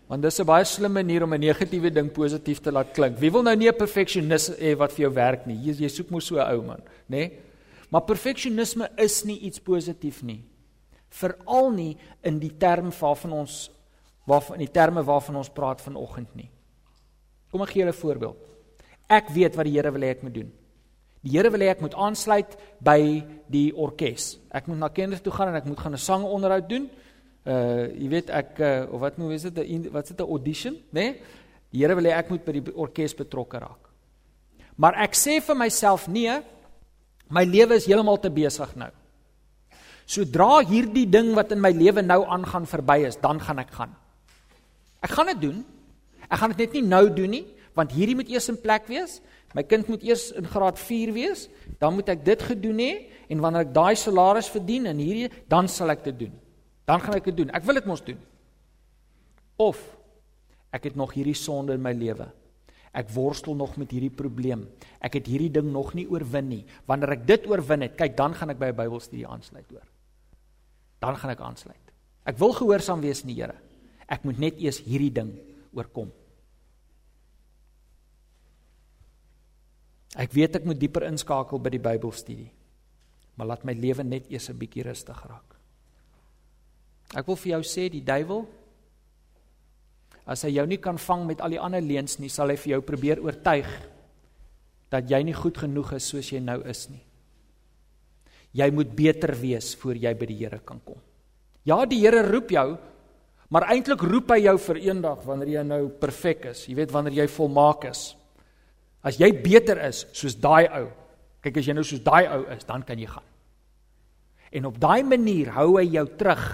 Want 0.09 0.23
dis 0.23 0.41
'n 0.41 0.47
baie 0.47 0.65
slim 0.65 0.93
manier 0.93 1.23
om 1.23 1.35
'n 1.35 1.41
negatiewe 1.41 1.91
ding 1.91 2.11
positief 2.11 2.61
te 2.61 2.73
laat 2.73 2.93
klink. 2.93 3.19
Wie 3.19 3.31
wil 3.31 3.43
nou 3.43 3.57
nie 3.57 3.69
'n 3.69 3.77
perfeksionis 3.77 4.51
hê 4.51 4.77
wat 4.77 4.93
vir 4.93 5.03
jou 5.03 5.15
werk 5.15 5.47
nie? 5.47 5.57
Jy 5.57 5.83
jy 5.85 5.89
soek 5.89 6.11
mos 6.11 6.25
so 6.27 6.37
'n 6.37 6.55
ou 6.55 6.63
man, 6.63 6.81
nê? 6.81 7.17
Nee? 7.17 7.33
Maar 7.91 8.05
perfeksionisme 8.05 8.89
is 8.97 9.25
nie 9.25 9.39
iets 9.39 9.61
positief 9.61 10.23
nie. 10.23 10.45
Veral 11.09 11.71
nie 11.71 11.97
in 12.23 12.39
die 12.39 12.57
term 12.57 12.91
waarvan 12.93 13.33
ons 13.33 13.71
waarvan 14.29 14.59
in 14.59 14.67
die 14.67 14.73
terme 14.73 15.03
waarvan 15.03 15.37
ons 15.37 15.49
praat 15.49 15.81
vanoggend 15.81 16.35
nie. 16.37 16.51
Kom 17.51 17.63
ek 17.63 17.71
gee 17.71 17.83
julle 17.83 17.93
'n 17.93 18.03
voorbeeld. 18.03 18.37
Ek 19.09 19.29
weet 19.29 19.57
wat 19.57 19.65
die 19.65 19.73
Here 19.73 19.91
wil 19.91 20.03
hê 20.03 20.11
ek 20.11 20.23
moet 20.23 20.35
doen. 20.35 20.53
Die 21.23 21.35
Here 21.35 21.51
wil 21.51 21.61
hê 21.61 21.73
ek 21.73 21.83
moet 21.83 21.95
aansluit 21.95 22.55
by 22.85 23.01
die 23.51 23.73
orkes. 23.75 24.37
Ek 24.55 24.69
moet 24.71 24.79
na 24.79 24.89
kinders 24.89 25.23
toe 25.25 25.33
gaan 25.35 25.51
en 25.51 25.59
ek 25.59 25.67
moet 25.67 25.81
gaan 25.81 25.95
'n 25.95 25.99
sangonderhoud 25.99 26.69
doen. 26.69 26.91
Uh 27.47 27.91
jy 27.97 28.09
weet 28.09 28.31
ek 28.31 28.61
uh, 28.61 28.93
of 28.93 29.01
wat 29.01 29.19
moet 29.19 29.29
wees 29.29 29.43
dit 29.43 29.59
'n 29.59 29.91
wat 29.91 30.05
is 30.05 30.15
dit 30.15 30.21
'n 30.21 30.31
audition, 30.31 30.75
né? 30.75 30.81
Nee? 30.93 31.21
Die 31.73 31.81
Here 31.81 31.95
wil 31.95 32.05
hê 32.05 32.17
ek 32.17 32.31
moet 32.31 32.45
by 32.45 32.53
die 32.53 32.75
orkes 32.75 33.15
betrokke 33.15 33.59
raak. 33.59 33.89
Maar 34.77 34.95
ek 35.05 35.15
sê 35.15 35.41
vir 35.43 35.57
myself 35.57 36.07
nee, 36.09 36.41
my 37.29 37.45
lewe 37.45 37.75
is 37.75 37.87
heeltemal 37.87 38.21
te 38.21 38.31
besig 38.31 38.77
nou. 38.77 38.91
Sodra 40.07 40.63
hierdie 40.65 41.07
ding 41.11 41.35
wat 41.37 41.53
in 41.53 41.61
my 41.61 41.71
lewe 41.71 42.01
nou 42.01 42.23
aangaan 42.25 42.65
verby 42.65 43.05
is, 43.05 43.19
dan 43.21 43.41
gaan 43.41 43.59
ek 43.59 43.71
gaan. 43.77 43.93
Ek 45.05 45.11
gaan 45.11 45.27
dit 45.35 45.41
doen. 45.41 45.59
Ek 46.31 46.39
gaan 46.41 46.55
dit 46.55 46.63
net 46.65 46.79
nie 46.79 46.85
nou 46.89 47.05
doen 47.13 47.31
nie, 47.31 47.45
want 47.77 47.93
hierdie 47.93 48.17
moet 48.17 48.31
eers 48.33 48.49
in 48.49 48.61
plek 48.61 48.89
wees. 48.89 49.19
My 49.57 49.65
kind 49.65 49.89
moet 49.89 50.03
eers 50.05 50.31
in 50.37 50.45
graad 50.45 50.79
4 50.79 51.13
wees, 51.17 51.47
dan 51.81 51.95
moet 51.97 52.11
ek 52.13 52.25
dit 52.25 52.43
gedoen 52.51 52.81
hê 52.83 52.93
en 53.33 53.41
wanneer 53.41 53.65
ek 53.65 53.75
daai 53.77 53.97
salaris 53.97 54.51
verdien 54.53 54.91
en 54.91 54.99
hierdie 55.01 55.31
dan 55.49 55.71
sal 55.73 55.95
ek 55.95 56.05
dit 56.11 56.27
doen. 56.27 56.35
Dan 56.89 57.01
gaan 57.01 57.17
ek 57.17 57.31
dit 57.31 57.39
doen. 57.41 57.53
Ek 57.57 57.65
wil 57.65 57.81
dit 57.81 57.89
mos 57.89 58.05
doen. 58.05 58.21
Of 59.57 59.81
ek 60.73 60.91
het 60.91 60.97
nog 61.01 61.15
hierdie 61.17 61.37
sonde 61.37 61.77
in 61.77 61.83
my 61.85 61.95
lewe. 61.97 62.29
Ek 62.93 63.11
worstel 63.13 63.57
nog 63.57 63.77
met 63.81 63.93
hierdie 63.93 64.13
probleem. 64.13 64.67
Ek 65.01 65.19
het 65.21 65.29
hierdie 65.29 65.53
ding 65.53 65.69
nog 65.73 65.95
nie 65.97 66.07
oorwin 66.09 66.49
nie. 66.49 66.63
Wanneer 66.89 67.17
ek 67.19 67.27
dit 67.29 67.49
oorwin 67.49 67.85
het, 67.85 67.97
kyk, 67.97 68.17
dan 68.17 68.35
gaan 68.35 68.51
ek 68.51 68.59
by 68.59 68.73
'n 68.73 68.77
Bybelstudie 68.77 69.27
aansluit 69.29 69.69
hoor. 69.71 69.87
Dan 71.01 71.17
gaan 71.17 71.31
ek 71.31 71.41
aansluit. 71.41 71.93
Ek 72.25 72.39
wil 72.39 72.53
gehoorsaam 72.53 73.01
wees 73.01 73.23
aan 73.23 73.33
die 73.33 73.41
Here. 73.41 73.55
Ek 74.09 74.25
moet 74.25 74.39
net 74.39 74.61
eers 74.61 74.81
hierdie 74.81 75.13
ding 75.13 75.39
oorkom. 75.73 76.13
Ek 80.17 80.33
weet 80.33 80.57
ek 80.57 80.65
moet 80.65 80.79
dieper 80.81 81.05
inskakel 81.09 81.61
by 81.61 81.71
die 81.75 81.83
Bybelstudie. 81.83 82.51
Maar 83.37 83.53
laat 83.53 83.65
my 83.65 83.75
lewe 83.77 84.05
net 84.05 84.31
eers 84.31 84.49
'n 84.51 84.59
bietjie 84.59 84.83
rustig 84.83 85.19
raak. 85.27 85.57
Ek 87.15 87.27
wil 87.27 87.37
vir 87.37 87.53
jou 87.53 87.63
sê 87.63 87.89
die 87.91 88.05
duiwel 88.05 88.47
as 90.29 90.45
hy 90.45 90.51
jou 90.51 90.67
nie 90.67 90.77
kan 90.77 90.99
vang 90.99 91.27
met 91.27 91.41
al 91.41 91.51
die 91.51 91.61
ander 91.61 91.81
leuns 91.81 92.19
nie, 92.19 92.29
sal 92.29 92.49
hy 92.49 92.57
vir 92.57 92.73
jou 92.77 92.81
probeer 92.83 93.23
oortuig 93.25 93.69
dat 94.93 95.09
jy 95.09 95.23
nie 95.23 95.37
goed 95.37 95.57
genoeg 95.57 95.95
is 95.97 96.05
soos 96.05 96.33
jy 96.33 96.41
nou 96.41 96.61
is 96.69 96.89
nie. 96.91 97.01
Jy 98.53 98.71
moet 98.71 98.93
beter 98.97 99.35
wees 99.37 99.75
voor 99.77 99.97
jy 99.97 100.13
by 100.15 100.27
die 100.27 100.37
Here 100.37 100.59
kan 100.59 100.81
kom. 100.85 101.01
Ja, 101.65 101.85
die 101.87 102.01
Here 102.01 102.23
roep 102.25 102.51
jou, 102.51 102.77
maar 103.49 103.69
eintlik 103.73 104.03
roep 104.03 104.31
hy 104.31 104.43
jou 104.45 104.57
vir 104.59 104.77
eendag 104.77 105.25
wanneer 105.25 105.49
jy 105.49 105.65
nou 105.65 105.89
perfek 105.89 106.49
is. 106.53 106.67
Jy 106.69 106.75
weet 106.75 106.93
wanneer 106.93 107.23
jy 107.23 107.29
volmaak 107.29 107.89
is. 107.91 108.17
As 109.03 109.19
jy 109.21 109.31
beter 109.33 109.79
is 109.87 110.07
soos 110.13 110.35
daai 110.35 110.67
ou, 110.81 110.89
kyk 111.43 111.61
as 111.61 111.69
jy 111.69 111.75
nou 111.77 111.85
soos 111.87 112.03
daai 112.03 112.27
ou 112.27 112.45
is, 112.55 112.65
dan 112.67 112.83
kan 112.83 112.99
jy 112.99 113.07
gaan. 113.07 113.27
En 114.53 114.67
op 114.71 114.81
daai 114.81 115.03
manier 115.07 115.53
hou 115.55 115.77
hy 115.77 115.87
jou 115.93 116.07
terug 116.19 116.47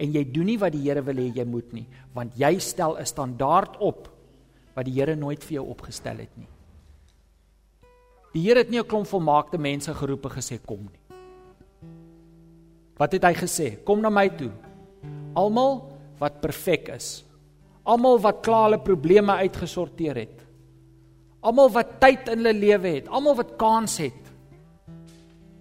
en 0.00 0.14
jy 0.14 0.22
doen 0.32 0.48
nie 0.48 0.60
wat 0.60 0.72
die 0.72 0.86
Here 0.86 1.02
wil 1.04 1.18
hê 1.20 1.28
jy 1.36 1.44
moet 1.44 1.72
nie, 1.76 1.86
want 2.14 2.36
jy 2.38 2.58
stel 2.58 2.96
'n 2.96 3.06
standaard 3.06 3.76
op 3.80 4.08
wat 4.74 4.86
die 4.86 4.96
Here 4.96 5.16
nooit 5.16 5.44
vir 5.44 5.60
jou 5.60 5.66
opgestel 5.70 6.16
het 6.16 6.36
nie. 6.38 6.48
Die 8.32 8.42
Here 8.46 8.60
het 8.60 8.70
nie 8.70 8.78
'n 8.78 8.86
klomp 8.86 9.06
volmaakte 9.06 9.58
mense 9.58 9.92
geroep 9.94 10.24
en 10.24 10.30
gesê 10.30 10.58
kom 10.64 10.88
nie. 10.88 11.00
Wat 12.96 13.12
het 13.12 13.24
hy 13.24 13.34
gesê? 13.34 13.84
Kom 13.84 14.00
na 14.00 14.10
my 14.10 14.28
toe. 14.28 14.50
Almal 15.34 15.98
wat 16.18 16.40
perfek 16.40 16.88
is. 16.88 17.24
Almal 17.84 18.18
wat 18.18 18.42
klaar 18.42 18.68
hulle 18.68 18.82
probleme 18.84 19.32
uitgesorteer 19.32 20.16
het. 20.16 20.44
Almal 21.40 21.70
wat 21.72 21.96
tyd 22.02 22.28
in 22.28 22.42
hulle 22.42 22.52
lewe 22.52 22.96
het, 22.98 23.06
almal 23.08 23.38
wat 23.38 23.54
kans 23.60 23.96
het. 24.02 24.26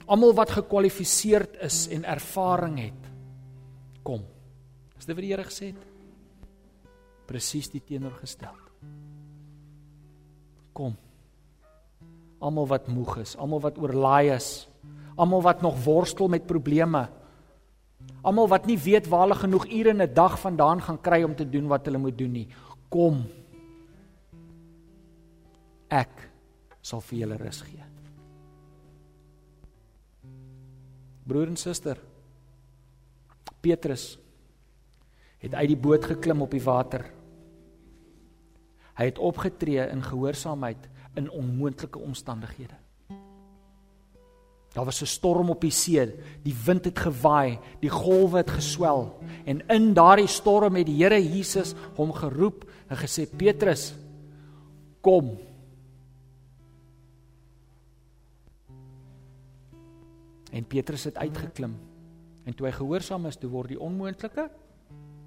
Almal 0.10 0.34
wat 0.36 0.52
gekwalifiseerd 0.58 1.60
is 1.64 1.86
en 1.94 2.04
ervaring 2.04 2.80
het. 2.82 3.06
Kom. 4.04 4.26
Is 5.00 5.08
dit 5.08 5.16
wat 5.16 5.24
die 5.24 5.32
Here 5.32 5.46
gesê 5.48 5.72
het? 5.72 5.86
Presies 7.30 7.70
die 7.72 7.84
teenoorgestelde. 7.86 8.68
Kom. 10.76 10.98
Almal 12.44 12.68
wat 12.72 12.90
moeg 12.92 13.20
is, 13.24 13.38
almal 13.40 13.62
wat 13.64 13.80
oorlaai 13.80 14.34
is, 14.36 14.68
almal 15.20 15.44
wat 15.44 15.64
nog 15.64 15.80
worstel 15.84 16.32
met 16.32 16.48
probleme. 16.48 17.06
Almal 18.24 18.48
wat 18.52 18.68
nie 18.68 18.80
weet 18.80 19.08
waar 19.12 19.28
hulle 19.28 19.40
genoeg 19.40 19.68
ure 19.68 19.96
in 19.96 20.02
'n 20.02 20.14
dag 20.14 20.40
vandaan 20.40 20.82
gaan 20.82 21.02
kry 21.02 21.24
om 21.24 21.36
te 21.36 21.50
doen 21.50 21.68
wat 21.68 21.86
hulle 21.86 21.98
moet 21.98 22.18
doen 22.18 22.32
nie. 22.32 22.48
Kom 22.90 23.28
ek 25.90 26.30
sal 26.82 27.02
vir 27.02 27.20
julle 27.24 27.38
rus 27.42 27.62
gee. 27.68 27.86
Broer 31.30 31.52
en 31.52 31.60
suster, 31.60 32.00
Petrus 33.62 34.16
het 35.40 35.56
uit 35.56 35.70
die 35.72 35.80
boot 35.80 36.06
geklim 36.08 36.42
op 36.44 36.52
die 36.52 36.64
water. 36.64 37.06
Hy 39.00 39.08
het 39.08 39.20
opgetree 39.24 39.86
in 39.92 40.04
gehoorsaamheid 40.04 40.90
in 41.20 41.30
onmoontlike 41.32 42.00
omstandighede. 42.00 42.76
Daar 44.74 44.86
was 44.86 45.02
'n 45.02 45.06
storm 45.06 45.50
op 45.50 45.62
die 45.62 45.72
see, 45.72 46.06
die 46.44 46.56
wind 46.66 46.86
het 46.86 47.00
gewaai, 47.00 47.60
die 47.80 47.90
golwe 47.90 48.38
het 48.38 48.50
geswel 48.50 49.20
en 49.46 49.68
in 49.68 49.94
daardie 49.94 50.28
storm 50.28 50.76
het 50.76 50.86
die 50.86 51.04
Here 51.04 51.20
Jesus 51.20 51.74
hom 51.96 52.14
geroep 52.14 52.70
en 52.88 52.98
gesê 52.98 53.26
Petrus 53.38 53.96
kom 55.02 55.40
En 60.52 60.66
Petrus 60.66 61.04
het 61.04 61.18
uitgeklim. 61.18 61.76
En 62.46 62.56
toe 62.56 62.68
hy 62.68 62.74
gehoorsaam 62.74 63.28
is, 63.30 63.38
toe 63.38 63.50
word 63.52 63.74
die 63.74 63.80
onmoontlike 63.82 64.48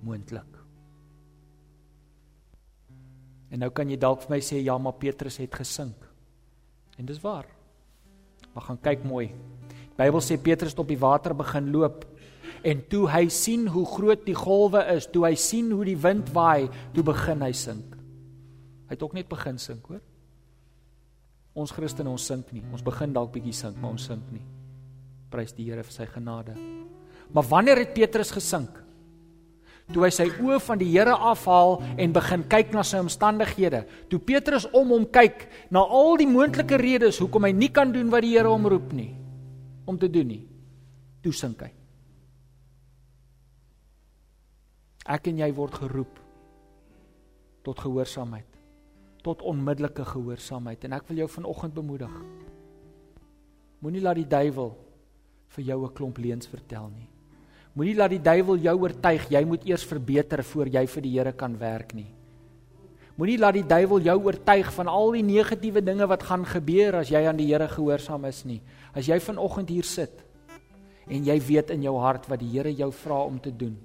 moontlik. 0.02 0.58
En 3.52 3.60
nou 3.62 3.68
kan 3.74 3.90
jy 3.90 3.98
dalk 4.00 4.24
vir 4.24 4.32
my 4.34 4.38
sê 4.42 4.62
ja, 4.64 4.74
maar 4.80 4.96
Petrus 4.98 5.36
het 5.38 5.54
gesink. 5.54 6.06
En 6.98 7.06
dis 7.06 7.20
waar. 7.22 7.46
Maar 8.54 8.64
gaan 8.70 8.80
kyk 8.82 9.04
mooi. 9.06 9.28
Die 9.92 9.98
Bybel 10.00 10.24
sê 10.24 10.38
Petrus 10.40 10.72
het 10.72 10.80
op 10.82 10.88
die 10.90 10.98
water 10.98 11.36
begin 11.36 11.70
loop 11.74 12.08
en 12.66 12.80
toe 12.88 13.04
hy 13.10 13.26
sien 13.32 13.66
hoe 13.74 13.82
groot 13.90 14.22
die 14.22 14.36
golwe 14.38 14.80
is, 14.94 15.08
toe 15.10 15.24
hy 15.26 15.34
sien 15.38 15.72
hoe 15.74 15.82
die 15.84 15.98
wind 15.98 16.30
waai, 16.34 16.68
toe 16.94 17.02
begin 17.04 17.42
hy 17.42 17.50
sink. 17.58 17.96
Hy 18.86 18.94
het 18.94 19.02
ook 19.02 19.16
net 19.18 19.28
begin 19.30 19.58
sink, 19.58 19.88
hoor. 19.90 20.02
Ons 21.58 21.74
Christene 21.74 22.12
ons 22.12 22.26
sink 22.30 22.54
nie. 22.54 22.62
Ons 22.72 22.86
begin 22.86 23.14
dalk 23.14 23.34
bietjie 23.34 23.56
sink, 23.64 23.80
maar 23.82 23.96
ons 23.96 24.06
sink 24.06 24.30
nie 24.32 24.44
prys 25.32 25.56
die 25.56 25.70
Here 25.70 25.84
vir 25.84 25.94
sy 25.94 26.06
genade. 26.10 26.54
Maar 27.32 27.48
wanneer 27.48 27.80
het 27.80 27.94
Petrus 27.96 28.32
gesink? 28.34 28.82
Toe 29.92 30.04
hy 30.06 30.12
sy 30.14 30.28
oë 30.30 30.60
van 30.62 30.80
die 30.80 30.90
Here 30.92 31.14
afhaal 31.32 31.80
en 32.00 32.14
begin 32.14 32.44
kyk 32.48 32.70
na 32.76 32.84
sy 32.86 33.00
omstandighede. 33.02 33.82
Toe 34.12 34.20
Petrus 34.22 34.68
om 34.70 34.94
hom 34.94 35.08
kyk 35.10 35.48
na 35.74 35.82
al 35.82 36.16
die 36.20 36.28
moontlike 36.30 36.78
redes 36.80 37.18
hoekom 37.20 37.48
hy 37.48 37.52
nie 37.56 37.72
kan 37.74 37.92
doen 37.92 38.12
wat 38.12 38.24
die 38.24 38.36
Here 38.36 38.52
hom 38.52 38.68
roep 38.70 38.92
nie 38.96 39.10
om 39.88 39.98
te 39.98 40.10
doen 40.10 40.28
nie. 40.30 40.42
Toe 41.22 41.32
sink 41.34 41.64
hy. 41.66 41.70
Ek 45.12 45.26
en 45.32 45.40
jy 45.42 45.48
word 45.56 45.80
geroep 45.82 46.20
tot 47.66 47.78
gehoorsaamheid, 47.82 48.46
tot 49.22 49.42
onmiddellike 49.46 50.04
gehoorsaamheid 50.06 50.86
en 50.86 50.96
ek 50.98 51.10
wil 51.10 51.22
jou 51.22 51.28
vanoggend 51.30 51.74
bemoedig. 51.74 52.14
Moenie 53.82 54.02
laat 54.02 54.18
die 54.18 54.30
duiwel 54.30 54.72
vir 55.56 55.64
jou 55.64 55.84
'n 55.84 55.94
klomp 55.94 56.18
leuns 56.18 56.46
vertel 56.46 56.88
nie. 56.88 57.08
Moenie 57.72 57.96
laat 57.96 58.10
die 58.10 58.22
duiwel 58.22 58.56
jou 58.56 58.74
oortuig 58.84 59.30
jy 59.32 59.44
moet 59.44 59.64
eers 59.64 59.84
verbeter 59.84 60.42
voor 60.44 60.68
jy 60.68 60.86
vir 60.86 61.02
die 61.02 61.12
Here 61.18 61.32
kan 61.32 61.56
werk 61.58 61.94
nie. 61.94 62.12
Moenie 63.16 63.38
laat 63.38 63.54
die 63.54 63.66
duiwel 63.66 64.00
jou 64.00 64.18
oortuig 64.24 64.72
van 64.72 64.88
al 64.88 65.12
die 65.12 65.22
negatiewe 65.22 65.82
dinge 65.84 66.06
wat 66.06 66.22
gaan 66.22 66.44
gebeur 66.44 66.96
as 67.00 67.08
jy 67.08 67.26
aan 67.26 67.36
die 67.36 67.46
Here 67.46 67.68
gehoorsaam 67.68 68.24
is 68.24 68.44
nie. 68.44 68.60
As 68.94 69.06
jy 69.06 69.18
vanoggend 69.20 69.68
hier 69.68 69.84
sit 69.84 70.24
en 71.08 71.24
jy 71.24 71.38
weet 71.40 71.70
in 71.70 71.82
jou 71.82 71.96
hart 71.98 72.28
wat 72.28 72.40
die 72.40 72.50
Here 72.52 72.72
jou 72.72 72.90
vra 72.92 73.24
om 73.24 73.40
te 73.40 73.50
doen, 73.50 73.76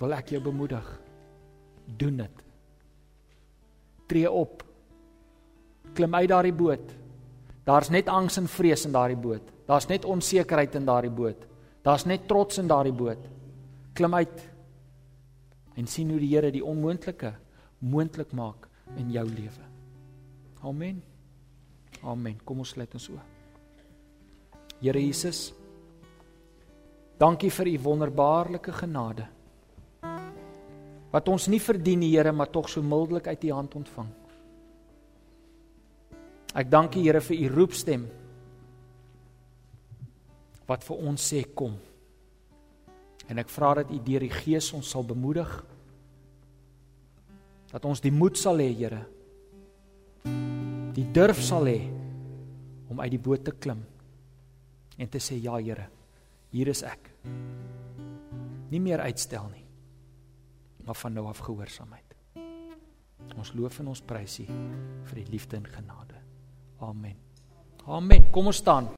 wil 0.00 0.12
ek 0.12 0.34
jou 0.34 0.42
bemoedig. 0.42 1.00
Doen 1.86 2.16
dit. 2.16 2.44
Tree 4.08 4.30
op. 4.30 4.64
Klim 5.94 6.14
uit 6.14 6.28
daardie 6.28 6.52
boot. 6.52 7.03
Daar's 7.64 7.90
net 7.90 8.08
angs 8.12 8.36
en 8.36 8.48
vrees 8.48 8.84
in 8.84 8.92
daardie 8.92 9.18
boot. 9.20 9.52
Daar's 9.66 9.88
net 9.88 10.04
onsekerheid 10.04 10.74
in 10.74 10.84
daardie 10.84 11.12
boot. 11.12 11.46
Daar's 11.84 12.04
net 12.04 12.28
trots 12.28 12.58
in 12.60 12.68
daardie 12.68 12.92
boot. 12.92 13.20
Klim 13.94 14.14
uit 14.14 14.50
en 15.74 15.86
sien 15.86 16.10
hoe 16.10 16.20
die 16.20 16.30
Here 16.34 16.52
die 16.52 16.64
onmoontlike 16.64 17.32
moontlik 17.78 18.32
maak 18.32 18.68
in 18.96 19.10
jou 19.10 19.24
lewe. 19.26 19.64
Amen. 20.62 21.02
Amen. 22.04 22.36
Kom 22.44 22.60
ons 22.62 22.74
sluit 22.76 22.94
ons 22.94 23.08
oë. 23.12 23.22
Here 24.80 25.00
Jesus, 25.00 25.48
dankie 27.18 27.50
vir 27.50 27.70
u 27.72 27.78
wonderbaarlike 27.86 28.74
genade. 28.76 29.26
Wat 31.14 31.28
ons 31.30 31.46
nie 31.48 31.60
verdien, 31.62 32.02
Here, 32.02 32.32
maar 32.32 32.50
tog 32.50 32.68
so 32.68 32.82
mildelik 32.82 33.26
uit 33.30 33.44
u 33.44 33.52
hand 33.52 33.74
ontvang. 33.74 34.10
Ek 36.54 36.70
dank 36.70 36.94
U 36.94 37.02
Here 37.02 37.20
vir 37.20 37.40
U 37.42 37.48
roepstem 37.56 38.06
wat 40.68 40.84
vir 40.86 41.00
ons 41.10 41.24
sê 41.32 41.42
kom. 41.54 41.74
En 43.28 43.40
ek 43.40 43.50
vra 43.52 43.74
dat 43.80 43.90
U 43.90 43.98
deur 44.06 44.22
die 44.24 44.32
Gees 44.32 44.70
ons 44.76 44.90
sal 44.94 45.06
bemoedig 45.06 45.50
dat 47.74 47.88
ons 47.90 47.98
die 47.98 48.12
moed 48.14 48.38
sal 48.38 48.60
hê, 48.62 48.68
Here. 48.70 49.00
Die 50.94 51.06
durf 51.10 51.40
sal 51.42 51.66
hê 51.66 51.80
om 52.86 53.00
uit 53.02 53.10
die 53.16 53.18
boot 53.18 53.42
te 53.42 53.50
klim 53.50 53.80
en 54.94 55.10
te 55.10 55.18
sê 55.18 55.40
ja, 55.42 55.58
Here. 55.58 55.88
Hier 56.54 56.70
is 56.70 56.84
ek. 56.86 57.10
Nie 58.70 58.78
meer 58.78 59.02
uitstel 59.02 59.50
nie. 59.50 59.64
Maar 60.86 61.00
van 61.00 61.16
nou 61.18 61.26
af 61.26 61.42
gehoorsaamheid. 61.42 62.14
Ons 63.34 63.54
loof 63.58 63.80
en 63.82 63.90
ons 63.90 64.04
prys 64.06 64.38
U 64.44 64.46
vir 64.46 65.18
die 65.18 65.30
liefde 65.32 65.58
en 65.58 65.66
genade. 65.66 66.13
Amen. 66.80 67.16
Amen. 67.86 68.30
Kom 68.30 68.46
ons 68.46 68.56
staan. 68.56 68.88